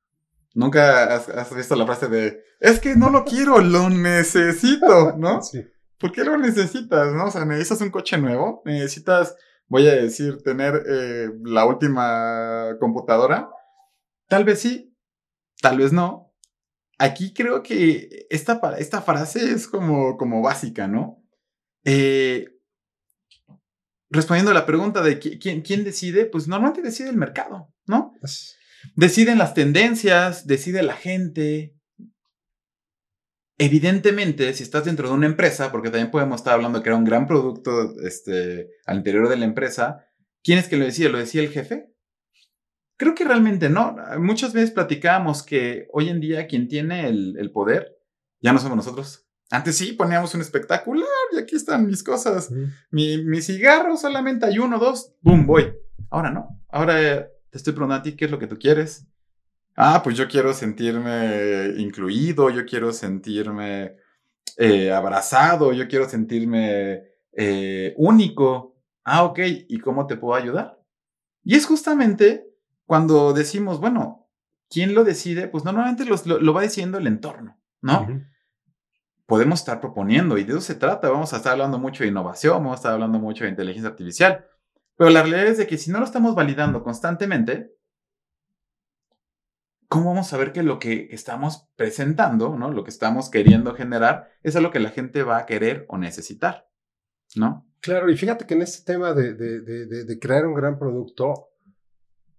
Nunca 0.53 1.15
has, 1.15 1.55
visto 1.55 1.75
la 1.75 1.85
frase 1.85 2.07
de, 2.07 2.43
es 2.59 2.79
que 2.79 2.95
no 2.95 3.09
lo 3.09 3.23
quiero, 3.23 3.59
lo 3.59 3.89
necesito, 3.89 5.15
¿no? 5.17 5.41
Sí. 5.43 5.63
¿Por 5.99 6.11
qué 6.11 6.23
lo 6.23 6.37
necesitas, 6.37 7.13
no? 7.13 7.25
O 7.25 7.31
sea, 7.31 7.45
necesitas 7.45 7.81
un 7.81 7.91
coche 7.91 8.17
nuevo, 8.17 8.61
necesitas, 8.65 9.35
voy 9.67 9.87
a 9.87 9.95
decir, 9.95 10.41
tener 10.43 10.81
eh, 10.87 11.29
la 11.43 11.65
última 11.65 12.77
computadora. 12.79 13.49
Tal 14.27 14.45
vez 14.45 14.59
sí, 14.61 14.95
tal 15.61 15.77
vez 15.77 15.91
no. 15.91 16.33
Aquí 16.97 17.33
creo 17.33 17.63
que 17.63 18.27
esta, 18.29 18.59
esta 18.77 19.01
frase 19.01 19.51
es 19.51 19.67
como, 19.67 20.17
como 20.17 20.41
básica, 20.41 20.87
¿no? 20.87 21.23
Eh, 21.83 22.47
respondiendo 24.09 24.51
a 24.51 24.55
la 24.55 24.65
pregunta 24.65 25.01
de 25.01 25.19
quién, 25.19 25.61
quién 25.61 25.83
decide, 25.83 26.25
pues 26.25 26.47
normalmente 26.47 26.81
decide 26.81 27.09
el 27.09 27.17
mercado, 27.17 27.73
¿no? 27.85 28.13
Deciden 28.95 29.37
las 29.37 29.53
tendencias, 29.53 30.47
decide 30.47 30.83
la 30.83 30.95
gente. 30.95 31.75
Evidentemente, 33.59 34.51
si 34.53 34.63
estás 34.63 34.85
dentro 34.85 35.07
de 35.07 35.13
una 35.13 35.27
empresa, 35.27 35.71
porque 35.71 35.91
también 35.91 36.09
podemos 36.09 36.41
estar 36.41 36.55
hablando 36.55 36.79
de 36.79 36.83
que 36.83 36.89
era 36.89 36.97
un 36.97 37.05
gran 37.05 37.27
producto 37.27 37.93
este, 38.03 38.69
al 38.87 38.97
interior 38.97 39.29
de 39.29 39.37
la 39.37 39.45
empresa, 39.45 40.07
¿quién 40.43 40.57
es 40.57 40.67
que 40.67 40.77
lo 40.77 40.85
decía? 40.85 41.09
¿Lo 41.09 41.19
decía 41.19 41.41
el 41.41 41.49
jefe? 41.49 41.93
Creo 42.97 43.13
que 43.13 43.25
realmente 43.25 43.69
no. 43.69 43.95
Muchas 44.17 44.53
veces 44.53 44.71
platicábamos 44.71 45.43
que 45.43 45.87
hoy 45.93 46.09
en 46.09 46.19
día 46.19 46.47
quien 46.47 46.67
tiene 46.67 47.07
el, 47.07 47.35
el 47.37 47.51
poder 47.51 47.99
ya 48.41 48.53
no 48.53 48.59
somos 48.59 48.77
nosotros, 48.77 49.29
antes 49.51 49.77
sí 49.77 49.93
poníamos 49.93 50.33
un 50.35 50.41
espectacular 50.41 51.07
y 51.33 51.39
aquí 51.39 51.55
están 51.55 51.87
mis 51.87 52.03
cosas. 52.03 52.51
Mi, 52.91 53.41
cigarro 53.41 53.97
solamente 53.97 54.45
hay 54.45 54.59
uno, 54.59 54.77
dos, 54.77 55.15
boom, 55.21 55.47
voy. 55.47 55.73
Ahora 56.11 56.29
no. 56.29 56.61
Ahora 56.69 57.01
eh, 57.01 57.27
te 57.49 57.57
estoy 57.57 57.73
preguntando 57.73 58.01
a 58.01 58.03
ti 58.03 58.15
qué 58.15 58.25
es 58.25 58.31
lo 58.31 58.37
que 58.37 58.47
tú 58.47 58.59
quieres. 58.59 59.07
Ah, 59.75 60.01
pues 60.03 60.17
yo 60.17 60.27
quiero 60.27 60.53
sentirme 60.53 61.73
incluido, 61.77 62.49
yo 62.49 62.65
quiero 62.65 62.91
sentirme 62.91 63.95
eh, 64.57 64.91
abrazado, 64.91 65.71
yo 65.73 65.87
quiero 65.87 66.09
sentirme 66.09 67.03
eh, 67.31 67.93
único. 67.97 68.75
Ah, 69.03 69.23
ok, 69.23 69.39
¿y 69.67 69.79
cómo 69.79 70.05
te 70.05 70.17
puedo 70.17 70.35
ayudar? 70.35 70.79
Y 71.43 71.55
es 71.55 71.65
justamente 71.65 72.45
cuando 72.85 73.33
decimos, 73.33 73.79
bueno, 73.79 74.27
¿quién 74.69 74.93
lo 74.93 75.03
decide? 75.03 75.47
Pues 75.47 75.63
normalmente 75.63 76.05
lo, 76.05 76.53
va 76.53 76.61
diciendo 76.61 76.97
el 76.97 77.07
entorno, 77.07 77.57
¿no? 77.81 78.07
podemos 79.29 79.59
estar 79.59 79.79
proponiendo 79.79 80.39
y 80.39 80.43
de 80.43 80.53
eso 80.53 80.61
se 80.61 80.75
trata. 80.75 81.09
Vamos 81.09 81.31
a 81.31 81.37
estar 81.37 81.53
hablando 81.53 81.77
mucho 81.77 82.03
de 82.03 82.09
innovación, 82.09 82.55
vamos 82.55 82.73
a 82.73 82.75
estar 82.75 82.93
hablando 82.93 83.19
mucho 83.19 83.43
de 83.43 83.51
inteligencia 83.51 83.91
artificial. 83.91 84.45
Pero 84.97 85.11
la 85.11 85.21
realidad 85.21 85.45
es 85.45 85.59
de 85.59 85.67
que 85.67 85.77
si 85.77 85.91
no 85.91 85.99
lo 85.99 86.05
estamos 86.05 86.35
validando 86.35 86.83
constantemente, 86.83 87.71
¿cómo 89.89 90.11
vamos 90.11 90.31
a 90.31 90.37
ver 90.37 90.53
que 90.53 90.63
lo 90.63 90.79
que 90.79 91.09
estamos 91.11 91.67
presentando, 91.75 92.55
¿no? 92.55 92.71
lo 92.71 92.85
que 92.85 92.91
estamos 92.91 93.29
queriendo 93.29 93.73
generar, 93.73 94.31
es 94.43 94.55
algo 94.55 94.71
que 94.71 94.79
la 94.79 94.91
gente 94.91 95.23
va 95.23 95.39
a 95.39 95.45
querer 95.45 95.85
o 95.89 95.97
necesitar? 95.97 96.69
¿No? 97.35 97.67
Claro, 97.81 98.09
y 98.09 98.15
fíjate 98.15 98.45
que 98.45 98.53
en 98.53 98.61
este 98.61 98.85
tema 98.85 99.13
de, 99.13 99.33
de 99.33 100.19
crear 100.19 100.45
un 100.45 100.53
gran 100.53 100.79
producto, 100.79 101.49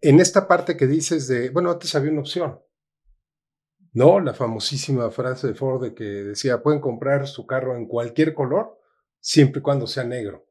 en 0.01 0.21
esta 0.21 0.49
parte 0.49 0.77
que 0.77 0.87
dices 0.87 1.29
de, 1.29 1.51
bueno, 1.51 1.71
antes 1.71 1.95
había 1.95 2.11
una 2.11 2.21
opción, 2.21 2.61
¿no? 3.93 4.21
La 4.21 4.35
famosísima 4.35 5.11
frase 5.11 5.49
de 5.49 5.55
Ford 5.55 5.83
de 5.83 5.95
que 5.95 6.05
decía, 6.05 6.63
pueden 6.63 6.81
comprar 6.81 7.27
su 7.27 7.47
carro 7.47 7.77
en 7.77 7.87
cualquier 7.87 8.35
color, 8.35 8.79
siempre 9.19 9.61
y 9.61 9.63
cuando 9.63 9.87
sea 9.87 10.05
negro. 10.05 10.47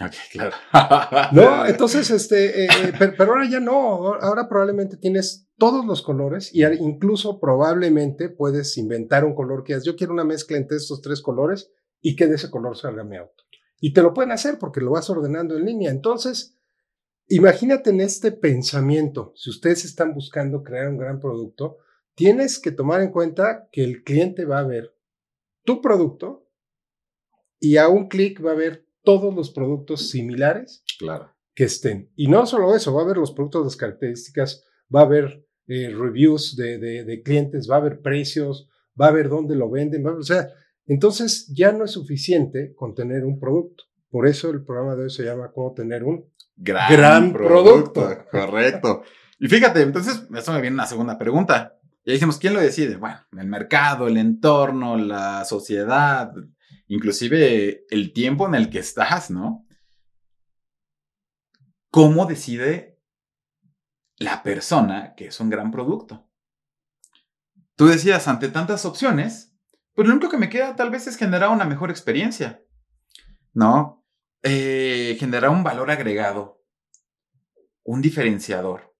Ok, 0.00 0.14
claro. 0.30 0.56
no, 1.32 1.66
entonces, 1.66 2.10
este, 2.10 2.64
eh, 2.64 2.68
eh, 2.84 2.92
pero, 2.98 3.32
ahora 3.32 3.48
ya 3.48 3.60
no, 3.60 4.14
ahora 4.14 4.48
probablemente 4.48 4.96
tienes 4.96 5.48
todos 5.58 5.84
los 5.84 6.00
colores 6.00 6.50
y 6.54 6.64
incluso 6.64 7.38
probablemente 7.38 8.30
puedes 8.30 8.76
inventar 8.78 9.24
un 9.24 9.34
color 9.34 9.64
que 9.64 9.78
yo 9.84 9.94
quiero 9.94 10.14
una 10.14 10.24
mezcla 10.24 10.56
entre 10.56 10.78
estos 10.78 11.02
tres 11.02 11.20
colores 11.20 11.70
y 12.00 12.16
que 12.16 12.26
de 12.26 12.36
ese 12.36 12.50
color 12.50 12.76
salga 12.76 13.04
mi 13.04 13.18
auto. 13.18 13.44
Y 13.80 13.92
te 13.92 14.02
lo 14.02 14.14
pueden 14.14 14.32
hacer 14.32 14.58
porque 14.58 14.80
lo 14.80 14.92
vas 14.92 15.10
ordenando 15.10 15.56
en 15.56 15.66
línea. 15.66 15.90
Entonces, 15.90 16.56
imagínate 17.28 17.90
en 17.90 18.00
este 18.00 18.32
pensamiento, 18.32 19.32
si 19.36 19.50
ustedes 19.50 19.84
están 19.84 20.14
buscando 20.14 20.62
crear 20.62 20.88
un 20.88 20.96
gran 20.96 21.20
producto, 21.20 21.78
tienes 22.14 22.58
que 22.58 22.72
tomar 22.72 23.02
en 23.02 23.10
cuenta 23.10 23.68
que 23.70 23.84
el 23.84 24.04
cliente 24.04 24.46
va 24.46 24.60
a 24.60 24.66
ver 24.66 24.94
tu 25.64 25.82
producto 25.82 26.48
y 27.60 27.76
a 27.76 27.88
un 27.88 28.08
clic 28.08 28.44
va 28.44 28.52
a 28.52 28.56
ver 28.56 28.86
todos 29.02 29.34
los 29.34 29.50
productos 29.50 30.10
similares 30.10 30.84
claro. 30.98 31.30
que 31.54 31.64
estén. 31.64 32.10
Y 32.16 32.28
no 32.28 32.46
solo 32.46 32.74
eso, 32.74 32.94
va 32.94 33.02
a 33.02 33.06
ver 33.06 33.16
los 33.16 33.32
productos, 33.32 33.64
las 33.64 33.76
características, 33.76 34.64
va 34.94 35.02
a 35.02 35.06
ver 35.06 35.44
eh, 35.66 35.94
reviews 35.96 36.56
de, 36.56 37.22
clientes, 37.24 37.68
va 37.70 37.76
a 37.76 37.80
ver 37.80 38.00
precios, 38.00 38.68
va 39.00 39.08
a 39.08 39.12
ver 39.12 39.28
dónde 39.28 39.56
lo 39.56 39.70
venden, 39.70 40.06
o 40.06 40.22
sea, 40.22 40.48
entonces 40.86 41.46
ya 41.54 41.72
no 41.72 41.84
es 41.84 41.92
suficiente 41.92 42.74
con 42.74 42.94
tener 42.94 43.24
un 43.24 43.38
producto. 43.38 43.84
Por 44.10 44.26
eso 44.26 44.50
el 44.50 44.64
programa 44.64 44.94
de 44.94 45.04
hoy 45.04 45.10
se 45.10 45.24
llama 45.24 45.52
Cómo 45.52 45.72
tener 45.72 46.04
un 46.04 46.26
gran, 46.56 47.32
producto. 47.32 48.06
Correcto. 48.30 49.02
Y 49.38 49.48
fíjate, 49.48 49.80
entonces, 49.80 50.26
eso 50.34 50.52
me 50.52 50.60
viene 50.60 50.74
una 50.74 50.86
segunda 50.86 51.18
pregunta. 51.18 51.78
Ya 52.04 52.12
dijimos, 52.12 52.38
¿quién 52.38 52.52
lo 52.52 52.60
decide? 52.60 52.96
Bueno, 52.96 53.20
el 53.38 53.46
mercado, 53.46 54.08
el 54.08 54.16
entorno, 54.16 54.96
la 54.96 55.44
sociedad, 55.44 56.32
inclusive 56.88 57.86
el 57.90 58.12
tiempo 58.12 58.46
en 58.46 58.54
el 58.54 58.70
que 58.70 58.78
estás, 58.78 59.30
¿no? 59.30 59.66
¿Cómo 61.90 62.26
decide 62.26 63.00
la 64.16 64.42
persona 64.42 65.14
que 65.14 65.26
es 65.26 65.40
un 65.40 65.50
gran 65.50 65.70
producto? 65.70 66.28
Tú 67.76 67.86
decías, 67.86 68.28
ante 68.28 68.48
tantas 68.48 68.84
opciones, 68.84 69.56
pues 69.94 70.06
lo 70.06 70.14
único 70.14 70.30
que 70.30 70.38
me 70.38 70.48
queda 70.48 70.76
tal 70.76 70.90
vez 70.90 71.06
es 71.06 71.16
generar 71.16 71.50
una 71.50 71.64
mejor 71.64 71.90
experiencia, 71.90 72.62
¿no? 73.52 74.04
Eh, 74.42 75.16
generar 75.18 75.50
un 75.50 75.62
valor 75.62 75.90
agregado, 75.90 76.64
un 77.84 78.00
diferenciador 78.00 78.92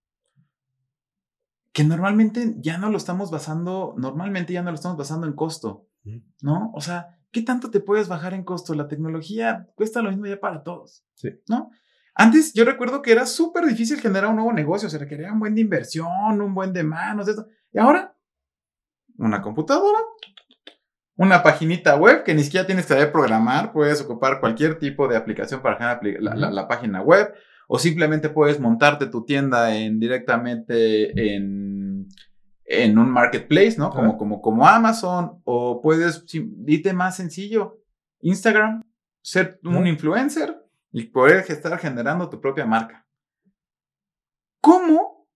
que 1.73 1.85
normalmente 1.85 2.55
ya 2.59 2.79
no 2.79 2.91
lo 2.91 2.99
estamos 2.99 3.31
basando, 3.31 3.95
normalmente 3.97 4.53
ya 4.53 4.63
no 4.63 4.71
lo 4.71 4.75
estamos 4.75 4.99
basando 4.99 5.27
en 5.27 5.33
costo, 5.33 5.89
¿no? 6.43 6.71
O 6.75 6.81
sea, 6.81 7.19
¿qué 7.33 7.43
tanto 7.43 7.71
te 7.71 7.81
puedes 7.81 8.09
bajar 8.09 8.35
en 8.35 8.45
costo? 8.45 8.75
La 8.75 8.89
tecnología 8.89 9.67
cuesta 9.75 10.03
lo 10.03 10.11
mismo 10.11 10.27
ya 10.27 10.39
para 10.39 10.63
todos, 10.63 11.05
sí. 11.15 11.31
¿no? 11.49 11.71
Antes 12.15 12.53
yo 12.53 12.65
recuerdo 12.65 13.01
que 13.01 13.11
era 13.11 13.25
súper 13.25 13.65
difícil 13.65 13.99
generar 13.99 14.29
un 14.29 14.37
nuevo 14.37 14.53
negocio, 14.53 14.91
se 14.91 14.99
requería 14.99 15.33
un 15.33 15.41
buen 15.41 15.55
de 15.55 15.63
inversión, 15.63 16.41
un 16.41 16.55
buen 16.55 16.73
de 16.73 16.85
manos, 16.85 17.27
eso. 17.27 17.47
Y 17.73 17.79
ahora, 17.79 18.15
una 19.17 19.41
computadora, 19.41 19.99
una 21.17 21.43
paginita 21.43 21.97
web 21.97 22.23
que 22.23 22.35
ni 22.35 22.45
siquiera 22.45 22.67
tienes 22.67 22.85
que 22.85 22.93
saber 22.93 23.13
programar, 23.13 23.73
puedes 23.73 24.03
ocupar 24.03 24.41
cualquier 24.41 24.79
tipo 24.79 25.09
de 25.09 25.17
aplicación 25.17 25.63
para 25.63 25.77
generar 25.77 26.53
la 26.53 26.69
página 26.69 27.01
web, 27.01 27.33
o 27.75 27.79
simplemente 27.79 28.29
puedes 28.29 28.61
montarte 28.61 29.07
tu 29.07 29.25
tienda 29.25 29.75
en, 29.75 29.99
directamente 29.99 31.35
en, 31.35 31.72
en 32.73 32.99
un 32.99 33.11
marketplace, 33.11 33.77
¿no? 33.77 33.91
Como, 33.91 34.17
como, 34.17 34.41
como 34.41 34.67
Amazon, 34.67 35.43
o 35.45 35.81
puedes, 35.83 36.25
dite 36.27 36.93
más 36.93 37.17
sencillo, 37.17 37.83
Instagram, 38.21 38.83
ser 39.21 39.61
un 39.65 39.87
influencer 39.87 40.57
y 40.91 41.05
poder 41.05 41.45
estar 41.49 41.79
generando 41.79 42.29
tu 42.31 42.41
propia 42.41 42.65
marca. 42.65 43.07
¿Cómo 44.61 45.29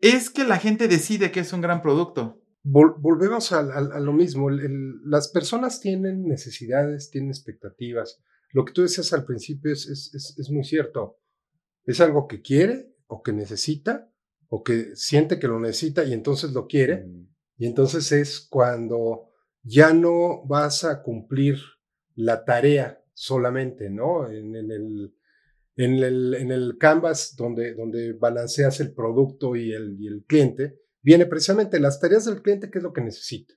es 0.00 0.30
que 0.30 0.44
la 0.44 0.56
gente 0.56 0.88
decide 0.88 1.30
que 1.30 1.40
es 1.40 1.52
un 1.52 1.60
gran 1.60 1.82
producto? 1.82 2.42
volvemos 2.70 3.52
a, 3.52 3.62
lo 4.00 4.12
mismo. 4.12 4.50
las 4.50 5.28
personas 5.28 5.80
tienen 5.80 6.24
necesidades, 6.24 7.10
tienen 7.10 7.30
expectativas. 7.30 8.20
Lo 8.52 8.64
que 8.64 8.72
tú 8.72 8.82
decías 8.82 9.12
al 9.12 9.24
principio 9.24 9.72
es, 9.72 9.88
es, 9.88 10.34
es 10.38 10.50
muy 10.50 10.64
cierto. 10.64 11.18
Es 11.84 12.00
algo 12.00 12.26
que 12.26 12.42
quiere 12.42 12.92
o 13.06 13.22
que 13.22 13.32
necesita 13.32 14.10
o 14.48 14.62
que 14.62 14.96
siente 14.96 15.38
que 15.38 15.48
lo 15.48 15.60
necesita 15.60 16.04
y 16.04 16.12
entonces 16.12 16.52
lo 16.52 16.66
quiere. 16.66 17.04
Mm. 17.04 17.28
Y 17.58 17.66
entonces 17.66 18.10
es 18.12 18.40
cuando 18.40 19.28
ya 19.62 19.92
no 19.92 20.44
vas 20.46 20.84
a 20.84 21.02
cumplir 21.02 21.58
la 22.14 22.44
tarea 22.44 23.02
solamente, 23.12 23.90
¿no? 23.90 24.30
En, 24.30 24.54
el, 24.54 25.12
En 25.76 25.94
el, 26.02 26.34
en 26.34 26.50
el 26.50 26.78
canvas 26.78 27.34
donde, 27.36 27.74
donde 27.74 28.12
balanceas 28.12 28.80
el 28.80 28.92
producto 28.94 29.54
y 29.56 29.72
el, 29.72 29.96
y 30.00 30.06
el 30.06 30.24
cliente, 30.24 30.80
viene 31.02 31.26
precisamente 31.26 31.78
las 31.78 32.00
tareas 32.00 32.24
del 32.24 32.42
cliente, 32.42 32.70
qué 32.70 32.78
es 32.78 32.84
lo 32.84 32.92
que 32.92 33.00
necesita. 33.02 33.54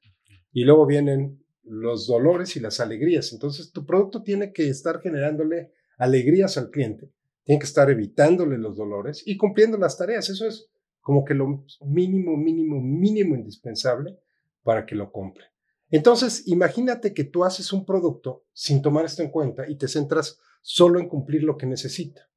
Y 0.51 0.63
luego 0.63 0.85
vienen 0.85 1.43
los 1.63 2.07
dolores 2.07 2.55
y 2.55 2.59
las 2.59 2.79
alegrías. 2.79 3.31
Entonces, 3.33 3.71
tu 3.71 3.85
producto 3.85 4.23
tiene 4.23 4.51
que 4.51 4.67
estar 4.67 4.99
generándole 5.01 5.71
alegrías 5.97 6.57
al 6.57 6.69
cliente, 6.69 7.11
tiene 7.43 7.59
que 7.59 7.65
estar 7.65 7.89
evitándole 7.89 8.57
los 8.57 8.75
dolores 8.75 9.23
y 9.25 9.37
cumpliendo 9.37 9.77
las 9.77 9.97
tareas. 9.97 10.29
Eso 10.29 10.47
es 10.47 10.69
como 11.01 11.25
que 11.25 11.33
lo 11.33 11.65
mínimo, 11.81 12.37
mínimo, 12.37 12.79
mínimo 12.79 13.35
indispensable 13.35 14.17
para 14.63 14.85
que 14.85 14.95
lo 14.95 15.11
compre. 15.11 15.45
Entonces, 15.89 16.47
imagínate 16.47 17.13
que 17.13 17.25
tú 17.25 17.43
haces 17.43 17.73
un 17.73 17.85
producto 17.85 18.45
sin 18.53 18.81
tomar 18.81 19.05
esto 19.05 19.23
en 19.23 19.29
cuenta 19.29 19.67
y 19.67 19.75
te 19.75 19.89
centras 19.89 20.39
solo 20.61 20.99
en 20.99 21.09
cumplir 21.09 21.43
lo 21.43 21.57
que 21.57 21.65
necesita. 21.65 22.29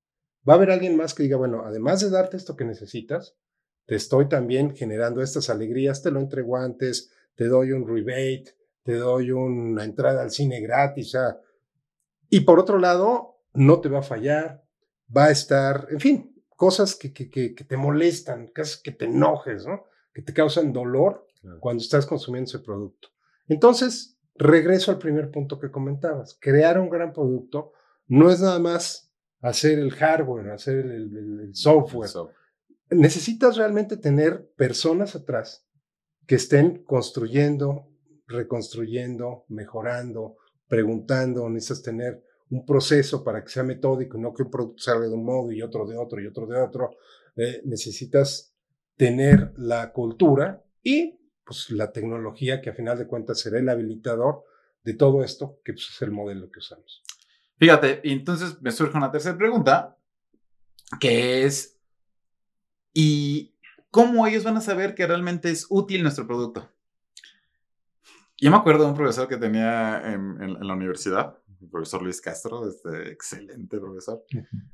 Va 0.49 0.55
a 0.55 0.57
haber 0.57 0.71
alguien 0.71 0.97
más 0.97 1.15
que 1.15 1.23
diga, 1.23 1.37
bueno, 1.37 1.63
además 1.65 2.01
de 2.01 2.11
darte 2.11 2.37
esto 2.37 2.57
que 2.57 2.65
necesitas, 2.65 3.37
te 3.87 3.95
estoy 3.95 4.29
también 4.29 4.75
generando 4.75 5.23
estas 5.23 5.51
alegrías, 5.51 6.03
te 6.03 6.11
lo 6.11 6.21
entrego 6.21 6.57
antes, 6.57 7.13
te 7.35 7.47
doy 7.47 7.73
un 7.73 7.87
rebate, 7.87 8.57
te 8.83 8.95
doy 8.95 9.31
una 9.31 9.85
entrada 9.85 10.23
al 10.23 10.31
cine 10.31 10.61
gratis. 10.61 11.17
y 12.29 12.41
por 12.41 12.59
otro 12.59 12.79
lado, 12.79 13.41
no 13.53 13.81
te 13.81 13.89
va 13.89 14.01
a 14.01 14.03
fallar, 14.03 14.65
va 15.15 15.27
a 15.27 15.31
estar, 15.31 15.87
en 15.91 16.01
fin, 16.01 16.34
cosas 16.65 16.95
que, 16.95 17.13
que, 17.13 17.29
que, 17.29 17.65
te 17.65 17.77
molestan, 17.77 18.47
cosas 18.47 18.79
que 18.79 18.91
te 18.91 19.05
enojes, 19.05 19.67
¿no? 19.67 19.85
que 20.15 20.23
te 20.23 20.33
causan 20.33 20.73
dolor 20.73 21.27
cuando 21.61 21.83
estás 21.83 22.07
consumiendo 22.07 22.49
ese 22.49 22.61
producto. 22.61 23.09
Entonces, 23.49 24.17
regreso 24.35 24.91
al 24.91 24.97
primer 24.97 25.31
punto 25.31 25.61
que 25.61 25.71
comentabas. 25.71 26.39
Crear 26.41 26.81
un 26.81 26.89
gran 26.89 27.13
producto 27.13 27.73
no 28.07 28.31
es 28.31 28.41
nada 28.41 28.59
más 28.59 29.13
hacer 29.43 29.79
el 29.79 29.91
hardware, 29.91 30.53
hacer 30.53 30.87
el, 30.87 31.51
software. 31.53 32.09
Necesitas 32.89 33.59
realmente 33.59 33.99
tener 33.99 34.51
personas 34.57 35.15
atrás 35.15 35.69
que 36.27 36.37
estén 36.37 36.83
construyendo, 36.85 37.91
reconstruyendo, 38.27 39.45
mejorando, 39.49 40.39
preguntando. 40.67 41.51
Necesitas 41.51 41.83
tener 41.83 42.25
un 42.51 42.65
proceso 42.65 43.25
para 43.25 43.43
que 43.43 43.51
sea 43.51 43.63
metódico, 43.63 44.19
no 44.19 44.35
que 44.35 44.43
un 44.43 44.51
producto 44.51 44.83
salga 44.83 45.07
de 45.07 45.15
un 45.15 45.25
modo 45.25 45.51
y 45.51 45.63
otro 45.63 45.87
de 45.87 45.97
otro 45.97 46.21
y 46.21 46.27
otro 46.27 46.47
de 46.47 46.61
otro. 46.61 46.91
Eh, 47.37 47.63
necesitas 47.65 48.55
tener 48.97 49.53
la 49.57 49.93
cultura 49.93 50.65
y 50.83 51.19
pues, 51.45 51.71
la 51.71 51.93
tecnología 51.93 52.61
que 52.61 52.71
a 52.71 52.75
final 52.75 52.99
de 52.99 53.07
cuentas 53.07 53.41
será 53.41 53.59
el 53.59 53.69
habilitador 53.69 54.45
de 54.83 54.95
todo 54.95 55.25
esto, 55.25 55.61
que 55.65 55.73
pues, 55.73 55.89
es 55.91 56.03
el 56.03 56.11
modelo 56.11 56.51
que 56.51 56.61
usamos. 56.61 57.03
Fíjate, 57.59 58.01
entonces 58.05 58.61
me 58.61 58.71
surge 58.71 58.97
una 58.97 59.11
tercera 59.11 59.37
pregunta, 59.39 59.97
que 61.01 61.45
es, 61.45 61.79
¿y 62.93 63.55
cómo 63.91 64.27
ellos 64.27 64.45
van 64.45 64.57
a 64.57 64.61
saber 64.61 64.95
que 64.95 65.07
realmente 65.07 65.51
es 65.51 65.67
útil 65.71 66.03
nuestro 66.03 66.27
producto? 66.27 66.69
Yo 68.37 68.51
me 68.51 68.57
acuerdo 68.57 68.85
de 68.85 68.91
un 68.91 68.97
profesor 68.97 69.29
que 69.29 69.37
tenía 69.37 70.03
en, 70.05 70.67
la 70.67 70.75
universidad, 70.75 71.39
el 71.65 71.71
profesor 71.71 72.03
Luis 72.03 72.21
Castro, 72.21 72.69
este 72.69 73.11
excelente 73.11 73.79
profesor, 73.79 74.25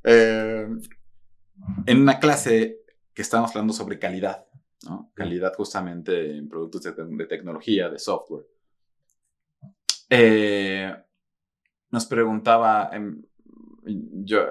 eh, 0.05 0.69
en 1.87 2.01
una 2.01 2.19
clase 2.19 2.81
que 3.15 3.23
estábamos 3.23 3.51
hablando 3.51 3.73
sobre 3.73 3.99
calidad. 3.99 4.47
Calidad 5.15 5.53
justamente 5.57 6.39
en 6.39 6.49
productos 6.49 6.83
de, 6.83 7.27
tecnología, 7.27 7.91
de 7.91 7.99
software. 7.99 8.47
Eh, 10.09 10.91
nos 11.91 12.07
preguntaba, 12.07 12.91
yo, 13.85 14.47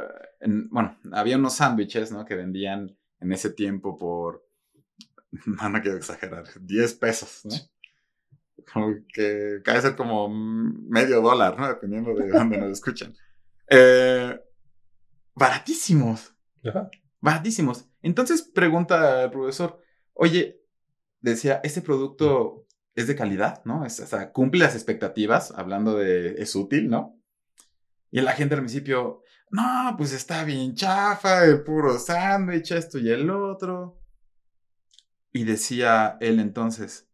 bueno, 0.69 0.97
había 1.13 1.37
unos 1.37 1.55
sándwiches, 1.55 2.11
¿no? 2.11 2.25
Que 2.25 2.35
vendían 2.35 2.95
en 3.19 3.31
ese 3.33 3.49
tiempo 3.49 3.97
por, 3.97 4.47
no, 5.45 5.81
quiero 5.81 5.97
exagerar, 5.97 6.45
10 6.61 6.93
pesos, 6.93 7.41
¿no? 7.45 7.55
Como 8.71 8.95
que 9.13 9.61
cae 9.63 9.81
ser 9.81 9.95
como 9.95 10.29
medio 10.29 11.21
dólar, 11.21 11.57
¿no? 11.59 11.67
Dependiendo 11.67 12.13
de 12.13 12.29
dónde 12.29 12.57
nos 12.57 12.71
escuchan. 12.71 13.13
Eh, 13.69 14.39
baratísimos. 15.35 16.33
Baratísimos. 17.19 17.85
Entonces 18.01 18.41
pregunta 18.41 19.23
el 19.23 19.31
profesor, 19.31 19.81
oye, 20.13 20.61
decía, 21.21 21.59
¿este 21.63 21.81
producto 21.81 22.65
es 22.95 23.07
de 23.07 23.15
calidad, 23.15 23.63
no? 23.65 23.83
o 23.83 23.89
sea, 23.89 24.31
cumple 24.31 24.61
las 24.61 24.75
expectativas, 24.75 25.51
hablando 25.51 25.95
de, 25.95 26.41
es 26.41 26.55
útil, 26.55 26.89
¿no? 26.89 27.17
Y 28.11 28.21
la 28.21 28.33
gente 28.33 28.55
al 28.55 28.61
principio, 28.61 29.23
no, 29.51 29.95
pues 29.97 30.13
está 30.13 30.43
bien 30.43 30.75
chafa, 30.75 31.45
el 31.45 31.63
puro 31.63 31.97
sándwich, 31.99 32.71
esto 32.71 32.97
y 32.97 33.09
el 33.09 33.29
otro. 33.29 34.01
Y 35.31 35.43
decía 35.43 36.17
él 36.19 36.39
entonces, 36.39 37.08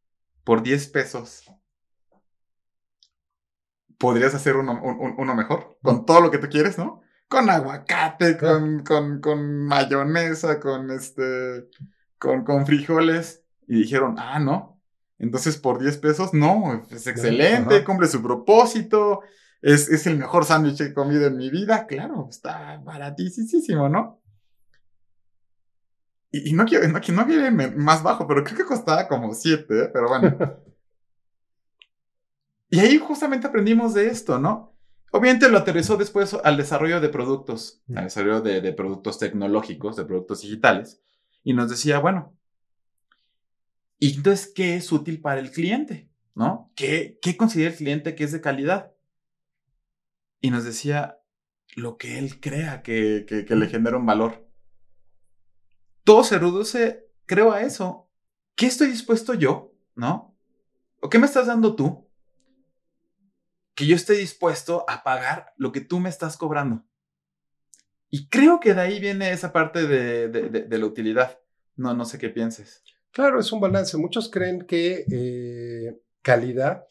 por 0.45 0.63
10 0.63 0.87
pesos, 0.87 1.51
podrías 3.97 4.33
hacer 4.35 4.55
uno, 4.55 4.79
uno, 5.17 5.35
mejor, 5.35 5.77
con 5.81 6.05
todo 6.05 6.21
lo 6.21 6.31
que 6.31 6.37
tú 6.37 6.47
quieres, 6.47 6.77
¿no? 6.77 7.01
Con 7.27 7.49
aguacate, 7.49 8.37
con, 8.37 8.83
con, 8.83 9.19
con 9.19 9.65
mayonesa, 9.65 10.59
con 10.59 10.91
este, 10.91 11.67
con, 12.19 12.65
frijoles 12.65 13.43
y 13.67 13.79
dijeron, 13.79 14.15
ah, 14.19 14.39
no. 14.39 14.79
Entonces 15.17 15.57
por 15.57 15.79
10 15.79 15.97
pesos, 15.97 16.33
no, 16.33 16.85
es 16.91 17.07
excelente, 17.07 17.83
cumple 17.83 18.07
su 18.07 18.21
propósito, 18.21 19.21
es, 19.61 19.89
es 19.89 20.05
el 20.05 20.17
mejor 20.17 20.45
sándwich 20.45 20.77
que 20.77 20.83
he 20.85 20.93
comido 20.93 21.25
en 21.25 21.37
mi 21.37 21.49
vida, 21.49 21.87
claro, 21.87 22.27
está 22.29 22.77
baratísimo, 22.83 23.89
¿no? 23.89 24.21
Y, 26.43 26.53
no 26.53 26.65
quiero, 26.65 26.87
no, 26.87 26.99
no 26.99 27.25
quiere 27.25 27.51
más 27.51 28.03
bajo, 28.03 28.27
pero 28.27 28.43
creo 28.43 28.57
que 28.57 28.65
costaba 28.65 29.07
como 29.07 29.33
7, 29.33 29.65
¿eh? 29.69 29.89
pero 29.93 30.09
bueno. 30.09 30.37
y 32.69 32.79
ahí 32.79 32.97
justamente 32.97 33.47
aprendimos 33.47 33.93
de 33.93 34.07
esto, 34.07 34.39
¿no? 34.39 34.75
Obviamente 35.11 35.47
lo 35.47 35.59
aterrizó 35.59 35.95
después 35.95 36.35
al 36.43 36.57
desarrollo 36.57 36.99
de 36.99 37.09
productos, 37.09 37.81
al 37.95 38.05
desarrollo 38.05 38.41
de, 38.41 38.59
de 38.59 38.73
productos 38.73 39.17
tecnológicos, 39.17 39.95
de 39.95 40.03
productos 40.03 40.41
digitales 40.41 41.01
y 41.45 41.53
nos 41.53 41.69
decía, 41.69 41.99
bueno, 41.99 42.35
¿y 43.99 44.15
entonces 44.15 44.51
qué 44.53 44.75
es 44.75 44.91
útil 44.91 45.21
para 45.21 45.39
el 45.39 45.51
cliente? 45.51 46.09
¿No? 46.33 46.73
¿Qué, 46.75 47.17
qué 47.21 47.37
considera 47.37 47.69
el 47.69 47.77
cliente 47.77 48.15
que 48.15 48.25
es 48.25 48.33
de 48.33 48.41
calidad? 48.41 48.91
Y 50.41 50.49
nos 50.49 50.65
decía 50.65 51.19
lo 51.75 51.97
que 51.97 52.17
él 52.17 52.41
crea 52.41 52.81
que, 52.81 53.25
que, 53.27 53.55
le 53.55 53.67
genera 53.67 53.95
un 53.95 54.07
valor. 54.07 54.44
Todo 56.05 56.23
se 56.23 56.37
reduce, 56.37 57.09
creo, 57.25 57.51
a 57.51 57.63
eso. 57.63 58.09
¿Qué 58.55 58.67
estoy 58.67 58.87
dispuesto 58.87 59.33
yo? 59.33 59.73
¿No? 59.95 60.37
¿O 61.01 61.09
qué 61.09 61.17
me 61.17 61.25
estás 61.25 61.47
dando 61.47 61.75
tú? 61.75 62.07
Que 63.73 63.87
yo 63.87 63.95
esté 63.95 64.13
dispuesto 64.13 64.85
a 64.87 65.03
pagar 65.03 65.53
lo 65.57 65.71
que 65.71 65.81
tú 65.81 65.99
me 65.99 66.09
estás 66.09 66.37
cobrando. 66.37 66.85
Y 68.09 68.29
creo 68.29 68.59
que 68.59 68.75
de 68.75 68.81
ahí 68.81 68.99
viene 68.99 69.31
esa 69.31 69.51
parte 69.51 69.87
de, 69.87 70.69
la 70.69 70.85
utilidad. 70.85 71.39
No, 71.75 71.95
no 71.95 72.05
sé 72.05 72.19
qué 72.19 72.29
pienses. 72.29 72.83
Claro, 73.11 73.39
es 73.39 73.51
un 73.51 73.59
balance. 73.59 73.97
Muchos 73.97 74.29
creen 74.29 74.67
que 74.67 75.05
eh, 75.11 75.99
calidad 76.21 76.85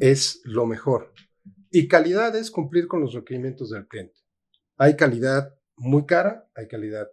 es 0.00 0.40
lo 0.44 0.66
mejor. 0.66 1.14
Y 1.70 1.86
calidad 1.86 2.34
es 2.34 2.50
cumplir 2.50 2.88
con 2.88 3.00
los 3.00 3.14
requerimientos 3.14 3.70
del 3.70 3.86
cliente. 3.86 4.18
Hay 4.78 4.96
calidad 4.96 5.54
muy 5.76 6.06
cara, 6.06 6.50
hay 6.56 6.66
calidad 6.66 7.06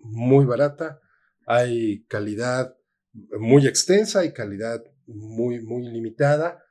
muy 0.00 0.44
barata, 0.44 1.00
hay 1.46 2.04
calidad 2.06 2.76
muy 3.12 3.66
extensa 3.66 4.24
y 4.24 4.32
calidad 4.32 4.82
muy, 5.06 5.60
muy 5.60 5.88
limitada. 5.88 6.62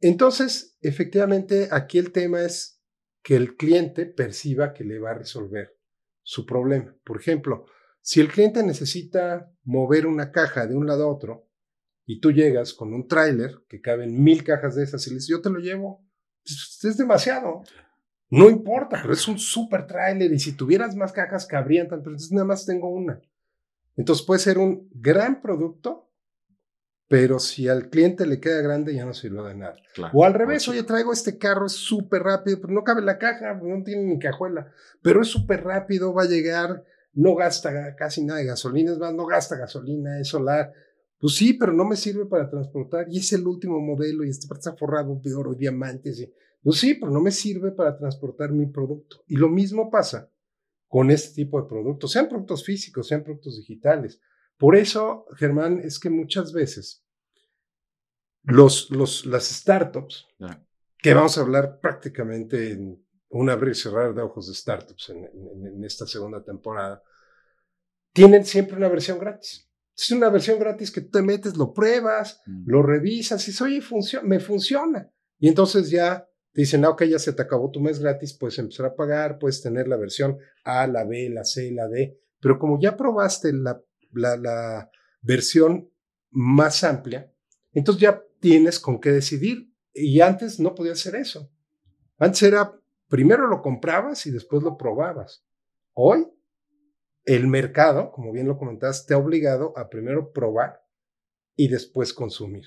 Entonces, 0.00 0.76
efectivamente, 0.80 1.68
aquí 1.70 1.98
el 1.98 2.12
tema 2.12 2.42
es 2.42 2.82
que 3.22 3.36
el 3.36 3.56
cliente 3.56 4.06
perciba 4.06 4.74
que 4.74 4.84
le 4.84 4.98
va 4.98 5.12
a 5.12 5.18
resolver 5.18 5.78
su 6.22 6.44
problema. 6.44 6.94
Por 7.04 7.18
ejemplo, 7.18 7.66
si 8.00 8.20
el 8.20 8.28
cliente 8.28 8.62
necesita 8.62 9.50
mover 9.62 10.06
una 10.06 10.30
caja 10.30 10.66
de 10.66 10.76
un 10.76 10.86
lado 10.86 11.04
a 11.04 11.12
otro 11.12 11.48
y 12.04 12.20
tú 12.20 12.32
llegas 12.32 12.74
con 12.74 12.92
un 12.92 13.08
tráiler 13.08 13.64
que 13.66 13.80
caben 13.80 14.22
mil 14.22 14.44
cajas 14.44 14.74
de 14.74 14.84
esas 14.84 15.06
y 15.06 15.10
le 15.10 15.16
dices, 15.16 15.30
yo 15.30 15.40
te 15.40 15.48
lo 15.48 15.58
llevo, 15.58 16.06
pues, 16.44 16.80
es 16.84 16.98
demasiado. 16.98 17.62
No 18.38 18.50
importa, 18.50 18.98
pero 19.00 19.14
es 19.14 19.26
un 19.28 19.38
super 19.38 19.86
tráiler 19.86 20.32
y 20.32 20.38
si 20.38 20.52
tuvieras 20.52 20.96
más 20.96 21.12
cajas 21.12 21.46
cabrían, 21.46 21.86
pero 21.86 21.98
entonces 21.98 22.32
nada 22.32 22.46
más 22.46 22.66
tengo 22.66 22.88
una. 22.88 23.20
Entonces 23.96 24.24
puede 24.26 24.40
ser 24.40 24.58
un 24.58 24.88
gran 24.92 25.40
producto 25.40 26.04
pero 27.14 27.38
si 27.38 27.68
al 27.68 27.90
cliente 27.90 28.26
le 28.26 28.40
queda 28.40 28.62
grande 28.62 28.94
ya 28.94 29.04
no 29.04 29.12
sirve 29.12 29.46
de 29.48 29.54
nada. 29.54 29.76
o 30.12 30.24
al 30.24 30.34
revés, 30.34 30.66
oye, 30.68 30.82
traigo 30.82 31.12
este 31.12 31.38
carro, 31.38 31.66
es 31.66 31.72
súper 31.72 32.22
rápido, 32.22 32.58
pero 32.60 32.72
no 32.72 32.82
cabe 32.82 33.02
la 33.02 33.18
caja, 33.18 33.54
no 33.54 33.82
tiene 33.84 34.04
ni 34.04 34.18
cajuela, 34.18 34.72
pero 35.02 35.20
es 35.22 35.28
súper 35.28 35.62
rápido, 35.64 36.14
va 36.14 36.22
a 36.22 36.28
llegar, 36.28 36.82
no 37.12 37.34
gasta 37.34 37.94
casi 37.94 38.24
nada 38.24 38.40
de 38.40 38.46
gasolina, 38.46 38.92
es 38.92 38.98
más, 38.98 39.14
no 39.14 39.26
gasta 39.26 39.56
gasolina, 39.56 40.18
es 40.18 40.28
solar. 40.28 40.72
Pues 41.18 41.36
sí, 41.36 41.52
pero 41.54 41.72
no 41.72 41.84
me 41.84 41.96
sirve 41.96 42.26
para 42.26 42.50
transportar 42.50 43.06
y 43.08 43.18
es 43.18 43.32
el 43.32 43.46
último 43.46 43.80
modelo 43.80 44.24
y 44.24 44.30
este 44.30 44.52
está 44.52 44.74
forrado 44.74 45.20
de 45.22 45.34
oro 45.34 45.52
y 45.52 45.56
diamantes. 45.56 46.18
Y, 46.20 46.32
pues 46.64 46.78
sí, 46.78 46.94
pero 46.94 47.12
no 47.12 47.20
me 47.20 47.30
sirve 47.30 47.72
para 47.72 47.96
transportar 47.96 48.50
mi 48.50 48.64
producto. 48.66 49.22
Y 49.26 49.36
lo 49.36 49.50
mismo 49.50 49.90
pasa 49.90 50.30
con 50.88 51.10
este 51.10 51.34
tipo 51.34 51.60
de 51.60 51.68
productos, 51.68 52.10
sean 52.10 52.28
productos 52.28 52.64
físicos, 52.64 53.06
sean 53.06 53.22
productos 53.22 53.58
digitales. 53.58 54.18
Por 54.56 54.74
eso, 54.74 55.26
Germán, 55.36 55.80
es 55.84 56.00
que 56.00 56.08
muchas 56.08 56.54
veces 56.54 57.04
los, 58.44 58.90
los, 58.90 59.26
las 59.26 59.44
startups, 59.44 60.26
que 60.96 61.12
vamos 61.12 61.36
a 61.36 61.42
hablar 61.42 61.80
prácticamente 61.80 62.72
en 62.72 63.04
un 63.28 63.50
abrir 63.50 63.72
y 63.72 63.74
cerrar 63.74 64.14
de 64.14 64.22
ojos 64.22 64.48
de 64.48 64.54
startups 64.54 65.10
en, 65.10 65.84
esta 65.84 66.06
segunda 66.06 66.42
temporada, 66.42 67.02
tienen 68.14 68.46
siempre 68.46 68.76
una 68.76 68.88
versión 68.88 69.18
gratis. 69.18 69.68
Es 69.94 70.10
una 70.12 70.30
versión 70.30 70.58
gratis 70.58 70.90
que 70.90 71.02
tú 71.02 71.10
te 71.10 71.22
metes, 71.22 71.56
lo 71.56 71.74
pruebas, 71.74 72.40
mm. 72.46 72.70
lo 72.70 72.82
revisas 72.82 73.42
y 73.42 73.50
dices, 73.50 73.60
oye, 73.60 74.22
me 74.22 74.40
funciona. 74.40 75.10
Y 75.38 75.48
entonces 75.48 75.90
ya 75.90 76.26
te 76.54 76.60
dicen, 76.60 76.84
ah, 76.84 76.90
ok, 76.90 77.02
ya 77.02 77.18
se 77.18 77.32
te 77.32 77.42
acabó 77.42 77.68
tu 77.68 77.80
mes 77.80 77.98
gratis, 77.98 78.32
puedes 78.32 78.56
empezar 78.60 78.86
a 78.86 78.94
pagar, 78.94 79.40
puedes 79.40 79.60
tener 79.60 79.88
la 79.88 79.96
versión 79.96 80.38
A, 80.62 80.86
la 80.86 81.04
B, 81.04 81.28
la 81.28 81.44
C, 81.44 81.72
la 81.72 81.88
D. 81.88 82.16
Pero 82.38 82.60
como 82.60 82.78
ya 82.80 82.96
probaste 82.96 83.52
la, 83.52 83.82
la, 84.12 84.36
la 84.36 84.90
versión 85.20 85.90
más 86.30 86.84
amplia, 86.84 87.28
entonces 87.72 88.02
ya 88.02 88.22
tienes 88.38 88.78
con 88.78 89.00
qué 89.00 89.10
decidir. 89.10 89.68
Y 89.92 90.20
antes 90.20 90.60
no 90.60 90.76
podía 90.76 90.92
hacer 90.92 91.16
eso. 91.16 91.50
Antes 92.18 92.44
era, 92.44 92.72
primero 93.08 93.48
lo 93.48 93.60
comprabas 93.60 94.24
y 94.26 94.30
después 94.30 94.62
lo 94.62 94.76
probabas. 94.76 95.44
Hoy, 95.92 96.24
el 97.24 97.48
mercado, 97.48 98.12
como 98.12 98.30
bien 98.30 98.46
lo 98.46 98.56
comentabas, 98.56 99.06
te 99.06 99.14
ha 99.14 99.18
obligado 99.18 99.76
a 99.76 99.90
primero 99.90 100.32
probar 100.32 100.84
y 101.56 101.66
después 101.66 102.14
consumir. 102.14 102.64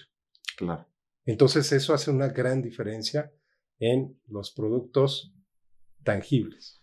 Claro. 0.58 0.86
Entonces 1.26 1.72
eso 1.72 1.94
hace 1.94 2.12
una 2.12 2.28
gran 2.28 2.62
diferencia 2.62 3.32
en 3.80 4.20
los 4.28 4.52
productos 4.52 5.34
tangibles. 6.04 6.82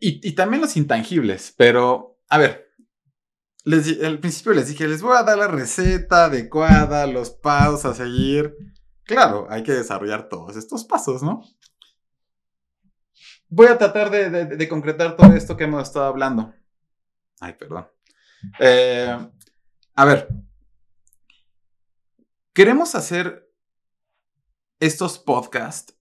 Y, 0.00 0.32
también 0.32 0.62
los 0.62 0.76
intangibles, 0.76 1.54
pero 1.56 2.18
a 2.28 2.38
ver, 2.38 2.72
les, 3.64 4.02
al 4.02 4.18
principio 4.18 4.52
les 4.52 4.68
dije, 4.68 4.88
les 4.88 5.02
voy 5.02 5.16
a 5.16 5.22
dar 5.22 5.38
la 5.38 5.46
receta 5.46 6.24
adecuada, 6.24 7.06
los 7.06 7.30
pasos 7.30 7.84
a 7.84 7.94
seguir. 7.94 8.56
Claro, 9.04 9.46
hay 9.48 9.62
que 9.62 9.72
desarrollar 9.72 10.28
todos 10.28 10.56
estos 10.56 10.84
pasos, 10.84 11.22
¿no? 11.22 11.42
Voy 13.48 13.68
a 13.68 13.78
tratar 13.78 14.10
de, 14.10 14.68
concretar 14.68 15.16
todo 15.16 15.32
esto 15.34 15.56
que 15.56 15.64
hemos 15.64 15.82
estado 15.82 16.06
hablando. 16.06 16.52
Ay, 17.38 17.52
perdón. 17.52 17.86
Eh, 18.58 19.16
a 19.94 20.04
ver, 20.04 20.28
queremos 22.52 22.94
hacer 22.96 23.45
estos 24.80 25.18
podcasts 25.18 25.96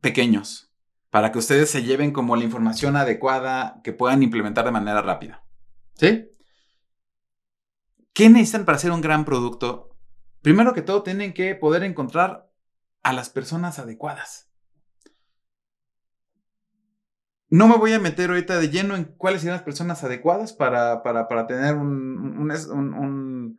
pequeños 0.00 0.72
para 1.10 1.32
que 1.32 1.38
ustedes 1.38 1.70
se 1.70 1.82
lleven 1.82 2.12
como 2.12 2.36
la 2.36 2.44
información 2.44 2.96
adecuada 2.96 3.80
que 3.82 3.92
puedan 3.92 4.22
implementar 4.22 4.64
de 4.64 4.70
manera 4.70 5.02
rápida. 5.02 5.44
¿Sí? 5.94 6.30
¿Qué 8.12 8.28
necesitan 8.28 8.64
para 8.64 8.76
hacer 8.76 8.90
un 8.90 9.00
gran 9.00 9.24
producto? 9.24 9.96
Primero 10.42 10.74
que 10.74 10.82
todo, 10.82 11.02
tienen 11.02 11.32
que 11.32 11.54
poder 11.54 11.82
encontrar 11.82 12.50
a 13.02 13.12
las 13.12 13.30
personas 13.30 13.78
adecuadas. 13.78 14.50
No 17.50 17.66
me 17.66 17.78
voy 17.78 17.94
a 17.94 17.98
meter 17.98 18.28
ahorita 18.28 18.58
de 18.58 18.68
lleno 18.68 18.94
en 18.94 19.04
cuáles 19.04 19.40
serían 19.40 19.56
las 19.56 19.64
personas 19.64 20.04
adecuadas 20.04 20.52
para, 20.52 21.02
para, 21.02 21.46
tener 21.46 21.76
un, 21.76 22.50
un, 22.50 23.58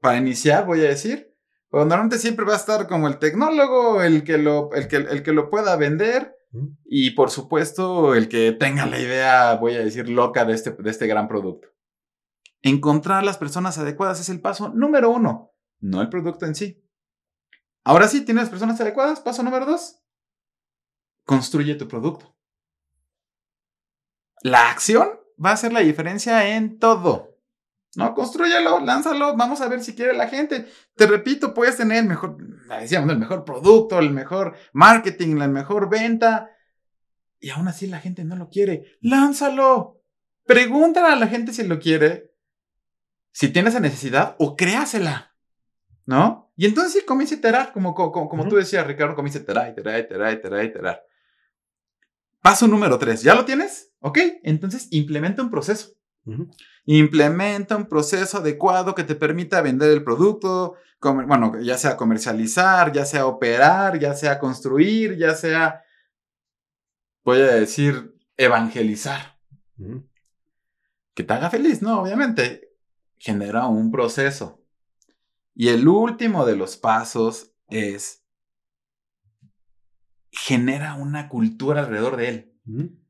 Para 0.00 0.18
iniciar, 0.18 0.66
voy 0.66 0.80
a 0.80 0.88
decir. 0.88 1.31
Pero 1.72 1.86
normalmente 1.86 2.18
siempre 2.18 2.44
va 2.44 2.52
a 2.52 2.56
estar 2.56 2.86
como 2.86 3.08
el 3.08 3.18
tecnólogo, 3.18 4.02
el 4.02 4.24
que 4.24 4.36
lo, 4.36 4.70
el 4.74 4.88
que, 4.88 4.96
el 4.96 5.22
que 5.22 5.32
lo 5.32 5.48
pueda 5.48 5.74
vender 5.76 6.36
y 6.84 7.12
por 7.12 7.30
supuesto 7.30 8.14
el 8.14 8.28
que 8.28 8.52
tenga 8.52 8.84
la 8.84 9.00
idea, 9.00 9.54
voy 9.54 9.76
a 9.76 9.78
decir, 9.78 10.06
loca 10.10 10.44
de 10.44 10.52
este, 10.52 10.72
de 10.72 10.90
este 10.90 11.06
gran 11.06 11.28
producto. 11.28 11.68
Encontrar 12.60 13.24
las 13.24 13.38
personas 13.38 13.78
adecuadas 13.78 14.20
es 14.20 14.28
el 14.28 14.42
paso 14.42 14.68
número 14.68 15.08
uno, 15.08 15.54
no 15.80 16.02
el 16.02 16.10
producto 16.10 16.44
en 16.44 16.54
sí. 16.54 16.86
Ahora 17.84 18.06
sí, 18.06 18.20
tienes 18.20 18.44
las 18.44 18.50
personas 18.50 18.78
adecuadas. 18.78 19.20
Paso 19.20 19.42
número 19.42 19.64
dos, 19.64 19.98
construye 21.24 21.74
tu 21.74 21.88
producto. 21.88 22.36
La 24.42 24.70
acción 24.70 25.08
va 25.42 25.50
a 25.50 25.54
hacer 25.54 25.72
la 25.72 25.80
diferencia 25.80 26.54
en 26.54 26.78
todo. 26.78 27.31
No, 27.94 28.14
construyelo, 28.14 28.80
lánzalo, 28.80 29.36
vamos 29.36 29.60
a 29.60 29.68
ver 29.68 29.82
si 29.82 29.94
quiere 29.94 30.14
la 30.14 30.28
gente. 30.28 30.66
Te 30.96 31.06
repito, 31.06 31.52
puedes 31.52 31.76
tener 31.76 31.98
el 31.98 32.08
mejor, 32.08 32.38
decíamos, 32.80 33.10
el 33.10 33.18
mejor 33.18 33.44
producto, 33.44 33.98
el 33.98 34.10
mejor 34.10 34.56
marketing, 34.72 35.36
la 35.36 35.48
mejor 35.48 35.90
venta. 35.90 36.50
Y 37.38 37.50
aún 37.50 37.68
así 37.68 37.86
la 37.86 38.00
gente 38.00 38.24
no 38.24 38.36
lo 38.36 38.48
quiere. 38.48 38.96
Lánzalo. 39.00 40.00
Pregúntale 40.44 41.08
a 41.08 41.16
la 41.16 41.26
gente 41.26 41.52
si 41.52 41.64
lo 41.64 41.78
quiere. 41.78 42.32
Si 43.30 43.48
tiene 43.48 43.68
esa 43.68 43.80
necesidad 43.80 44.36
o 44.38 44.56
créasela. 44.56 45.34
¿No? 46.06 46.52
Y 46.56 46.66
entonces 46.66 46.92
sí, 46.92 47.06
comienza 47.06 47.34
a 47.34 47.38
iterar, 47.38 47.72
como, 47.72 47.94
como, 47.94 48.28
como 48.28 48.48
tú 48.48 48.56
decías, 48.56 48.86
Ricardo, 48.86 49.14
comienza 49.14 49.38
a 49.38 49.42
iterar, 49.42 49.70
iterar, 49.70 50.00
iterar, 50.00 50.32
iterar, 50.32 50.64
iterar. 50.64 51.02
Paso 52.40 52.66
número 52.66 52.98
tres. 52.98 53.22
¿Ya 53.22 53.34
lo 53.34 53.44
tienes? 53.44 53.92
Ok. 54.00 54.18
Entonces 54.42 54.88
implementa 54.90 55.42
un 55.42 55.50
proceso. 55.50 55.92
Implementa 56.84 57.76
un 57.76 57.86
proceso 57.86 58.38
adecuado 58.38 58.94
que 58.94 59.04
te 59.04 59.14
permita 59.14 59.62
vender 59.62 59.90
el 59.90 60.02
producto, 60.02 60.76
bueno, 61.00 61.60
ya 61.60 61.78
sea 61.78 61.96
comercializar, 61.96 62.92
ya 62.92 63.04
sea 63.04 63.26
operar, 63.26 63.98
ya 63.98 64.14
sea 64.14 64.38
construir, 64.38 65.16
ya 65.16 65.34
sea, 65.34 65.82
voy 67.24 67.40
a 67.40 67.54
decir, 67.54 68.16
evangelizar. 68.36 69.38
Que 71.14 71.22
te 71.22 71.32
haga 71.32 71.50
feliz, 71.50 71.82
¿no? 71.82 72.00
Obviamente, 72.00 72.72
genera 73.18 73.66
un 73.66 73.90
proceso. 73.90 74.64
Y 75.54 75.68
el 75.68 75.86
último 75.86 76.46
de 76.46 76.56
los 76.56 76.76
pasos 76.76 77.52
es, 77.68 78.24
genera 80.30 80.94
una 80.94 81.28
cultura 81.28 81.80
alrededor 81.80 82.16
de 82.16 82.28
él 82.28 83.01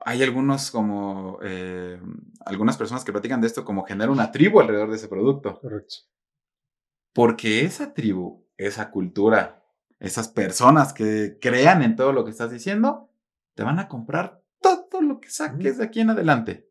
hay 0.00 0.22
algunos 0.22 0.70
como, 0.70 1.38
eh, 1.42 2.00
algunas 2.44 2.76
personas 2.76 3.04
que 3.04 3.12
platican 3.12 3.40
de 3.40 3.46
esto 3.46 3.64
como 3.64 3.84
generar 3.84 4.10
una 4.10 4.30
tribu 4.30 4.60
alrededor 4.60 4.90
de 4.90 4.96
ese 4.96 5.08
producto. 5.08 5.60
Correcto. 5.60 5.96
Porque 7.12 7.64
esa 7.64 7.94
tribu, 7.94 8.46
esa 8.56 8.90
cultura, 8.90 9.64
esas 10.00 10.28
personas 10.28 10.92
que 10.92 11.38
crean 11.40 11.82
en 11.82 11.96
todo 11.96 12.12
lo 12.12 12.24
que 12.24 12.30
estás 12.30 12.50
diciendo, 12.50 13.10
te 13.54 13.62
van 13.62 13.78
a 13.78 13.88
comprar 13.88 14.42
todo 14.60 15.00
lo 15.00 15.20
que 15.20 15.30
saques 15.30 15.78
de 15.78 15.84
aquí 15.84 16.00
en 16.00 16.10
adelante. 16.10 16.70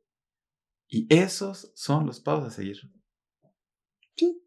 Y 0.88 1.08
esos 1.14 1.72
son 1.76 2.06
los 2.06 2.20
pasos 2.20 2.46
a 2.46 2.52
seguir. 2.52 2.78
Sí. 4.16 4.46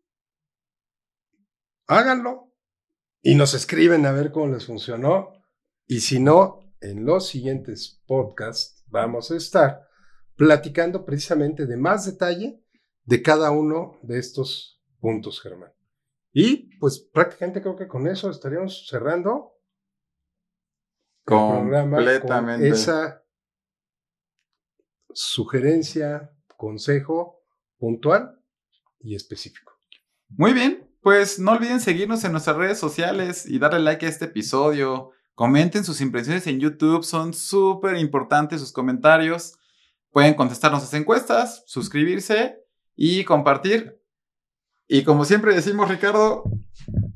Háganlo. 1.87 2.53
Y 3.23 3.35
nos 3.35 3.55
escriben 3.55 4.07
a 4.07 4.13
ver 4.13 4.31
cómo 4.31 4.49
les 4.49 4.67
funcionó. 4.67 5.33
Y 5.87 6.01
si 6.01 6.21
no, 6.21 6.61
en 6.81 7.05
los 7.05 7.29
siguientes 7.29 8.03
podcasts 8.07 8.85
vamos 8.89 9.31
a 9.31 9.37
estar 9.37 9.87
platicando 10.37 11.05
precisamente 11.05 11.67
de 11.67 11.77
más 11.77 12.07
detalle 12.07 12.63
de 13.05 13.23
cada 13.23 13.51
uno 13.51 13.99
de 14.03 14.19
estos 14.19 14.83
puntos, 15.01 15.41
Germán. 15.41 15.73
Y 16.33 16.77
pues 16.79 16.99
prácticamente 16.99 17.63
creo 17.63 17.77
que 17.77 17.89
con 17.89 18.07
eso 18.07 18.29
estaríamos 18.31 18.87
cerrando 18.89 19.53
el 21.27 22.21
programa 22.21 22.57
esa 22.57 23.25
sugerencia, 25.13 26.31
consejo 26.57 27.43
puntual 27.79 28.39
y 29.01 29.15
específico. 29.15 29.73
Muy 30.29 30.53
bien, 30.53 30.95
pues 31.01 31.39
no 31.39 31.53
olviden 31.53 31.81
seguirnos 31.81 32.25
en 32.25 32.33
nuestras 32.33 32.57
redes 32.57 32.79
sociales 32.79 33.47
y 33.47 33.59
darle 33.59 33.81
like 33.81 34.05
a 34.05 34.09
este 34.09 34.27
episodio 34.27 35.13
Comenten 35.37 35.85
sus 35.85 36.01
impresiones 36.01 36.47
en 36.47 36.61
YouTube, 36.61 37.05
son 37.05 37.35
súper 37.35 37.99
importantes 37.99 38.59
sus 38.59 38.73
comentarios. 38.73 39.59
Pueden 40.11 40.33
contestarnos 40.33 40.81
las 40.81 40.95
encuestas, 40.95 41.63
suscribirse 41.67 42.57
y 42.95 43.23
compartir. 43.25 44.01
Y 44.89 45.05
como 45.05 45.27
siempre 45.27 45.55
decimos, 45.55 45.91
Ricardo, 45.91 46.45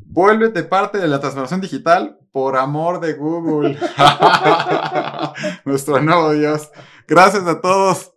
vuélvete 0.05 0.65
parte 0.65 0.99
de 0.99 1.09
la 1.09 1.19
transformación 1.19 1.63
digital 1.63 2.19
por 2.31 2.59
amor 2.59 3.01
de 3.01 3.15
Google. 3.15 3.79
Nuestro 5.65 5.99
nuevo 6.03 6.33
Dios. 6.35 6.71
Gracias 7.09 7.47
a 7.47 7.63
todos. 7.63 8.13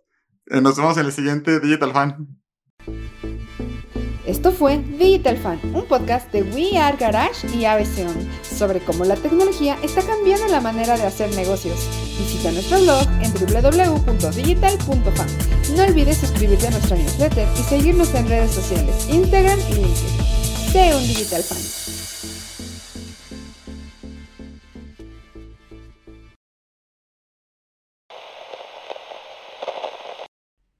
Eh, 0.50 0.60
nos 0.60 0.76
vemos 0.76 0.98
en 0.98 1.06
el 1.06 1.12
siguiente 1.12 1.60
Digital 1.60 1.92
Fan. 1.92 2.43
Esto 4.26 4.52
fue 4.52 4.78
Digital 4.78 5.36
Fan, 5.36 5.60
un 5.74 5.84
podcast 5.86 6.32
de 6.32 6.42
We 6.42 6.78
Are 6.78 6.96
Garage 6.96 7.46
y 7.54 7.66
ABC 7.66 8.08
On 8.08 8.28
sobre 8.42 8.80
cómo 8.80 9.04
la 9.04 9.16
tecnología 9.16 9.78
está 9.82 10.00
cambiando 10.00 10.48
la 10.48 10.62
manera 10.62 10.96
de 10.96 11.04
hacer 11.04 11.34
negocios. 11.36 11.78
Visita 12.18 12.50
nuestro 12.50 12.80
blog 12.80 13.06
en 13.20 13.30
www.digital.fan. 13.34 15.28
No 15.76 15.82
olvides 15.82 16.16
suscribirte 16.18 16.68
a 16.68 16.70
nuestra 16.70 16.96
newsletter 16.96 17.46
y 17.58 17.62
seguirnos 17.64 18.14
en 18.14 18.26
redes 18.26 18.52
sociales, 18.52 19.08
Instagram 19.10 19.58
y 19.70 19.74
LinkedIn. 19.74 20.24
Sé 20.72 20.96
un 20.96 21.02
Digital 21.02 21.42
Fan. 21.42 21.58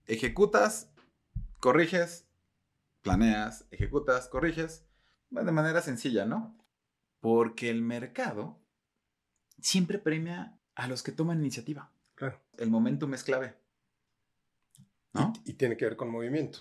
ejecutas, 0.07 0.89
corriges 1.61 2.25
planeas, 3.05 3.67
ejecutas, 3.71 4.29
corriges, 4.29 4.85
de 5.31 5.53
manera 5.53 5.81
sencilla, 5.83 6.25
¿no? 6.25 6.59
Porque 7.21 7.71
el 7.71 7.83
mercado 7.83 8.59
siempre 9.61 9.99
premia 9.99 10.59
a 10.75 10.89
los 10.89 11.03
que 11.03 11.13
toman 11.13 11.39
iniciativa. 11.39 11.93
Claro. 12.15 12.41
El 12.59 12.71
momentum 12.71 13.13
es 13.15 13.23
clave. 13.23 13.57
¿No? 15.13 15.33
Y, 15.45 15.51
y 15.53 15.55
tiene 15.55 15.77
que 15.77 15.85
ver 15.85 15.97
con 15.97 16.11
movimiento. 16.11 16.59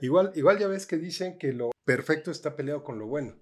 Igual, 0.00 0.32
igual 0.34 0.58
ya 0.58 0.68
ves 0.68 0.86
que 0.86 0.98
dicen 0.98 1.38
que 1.38 1.52
lo 1.52 1.70
perfecto 1.84 2.30
está 2.30 2.54
peleado 2.56 2.84
con 2.84 2.98
lo 2.98 3.06
bueno. 3.06 3.34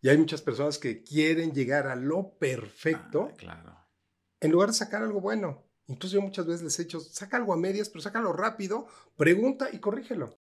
Y 0.00 0.08
hay 0.08 0.16
muchas 0.18 0.40
personas 0.42 0.78
que 0.78 1.02
quieren 1.02 1.52
llegar 1.52 1.86
a 1.86 1.96
lo 1.96 2.36
perfecto 2.38 3.28
Ah, 3.30 3.36
claro. 3.36 3.76
en 4.40 4.52
lugar 4.52 4.68
de 4.70 4.74
sacar 4.74 5.02
algo 5.02 5.20
bueno. 5.20 5.64
Incluso 5.86 6.14
yo 6.14 6.22
muchas 6.22 6.46
veces 6.46 6.62
les 6.62 6.78
he 6.78 6.84
dicho, 6.84 7.00
saca 7.00 7.36
algo 7.36 7.52
a 7.52 7.56
medias, 7.58 7.88
pero 7.90 8.00
sácalo 8.02 8.32
rápido, 8.32 8.86
pregunta 9.16 9.68
y 9.72 9.78
corrígelo. 9.80 10.38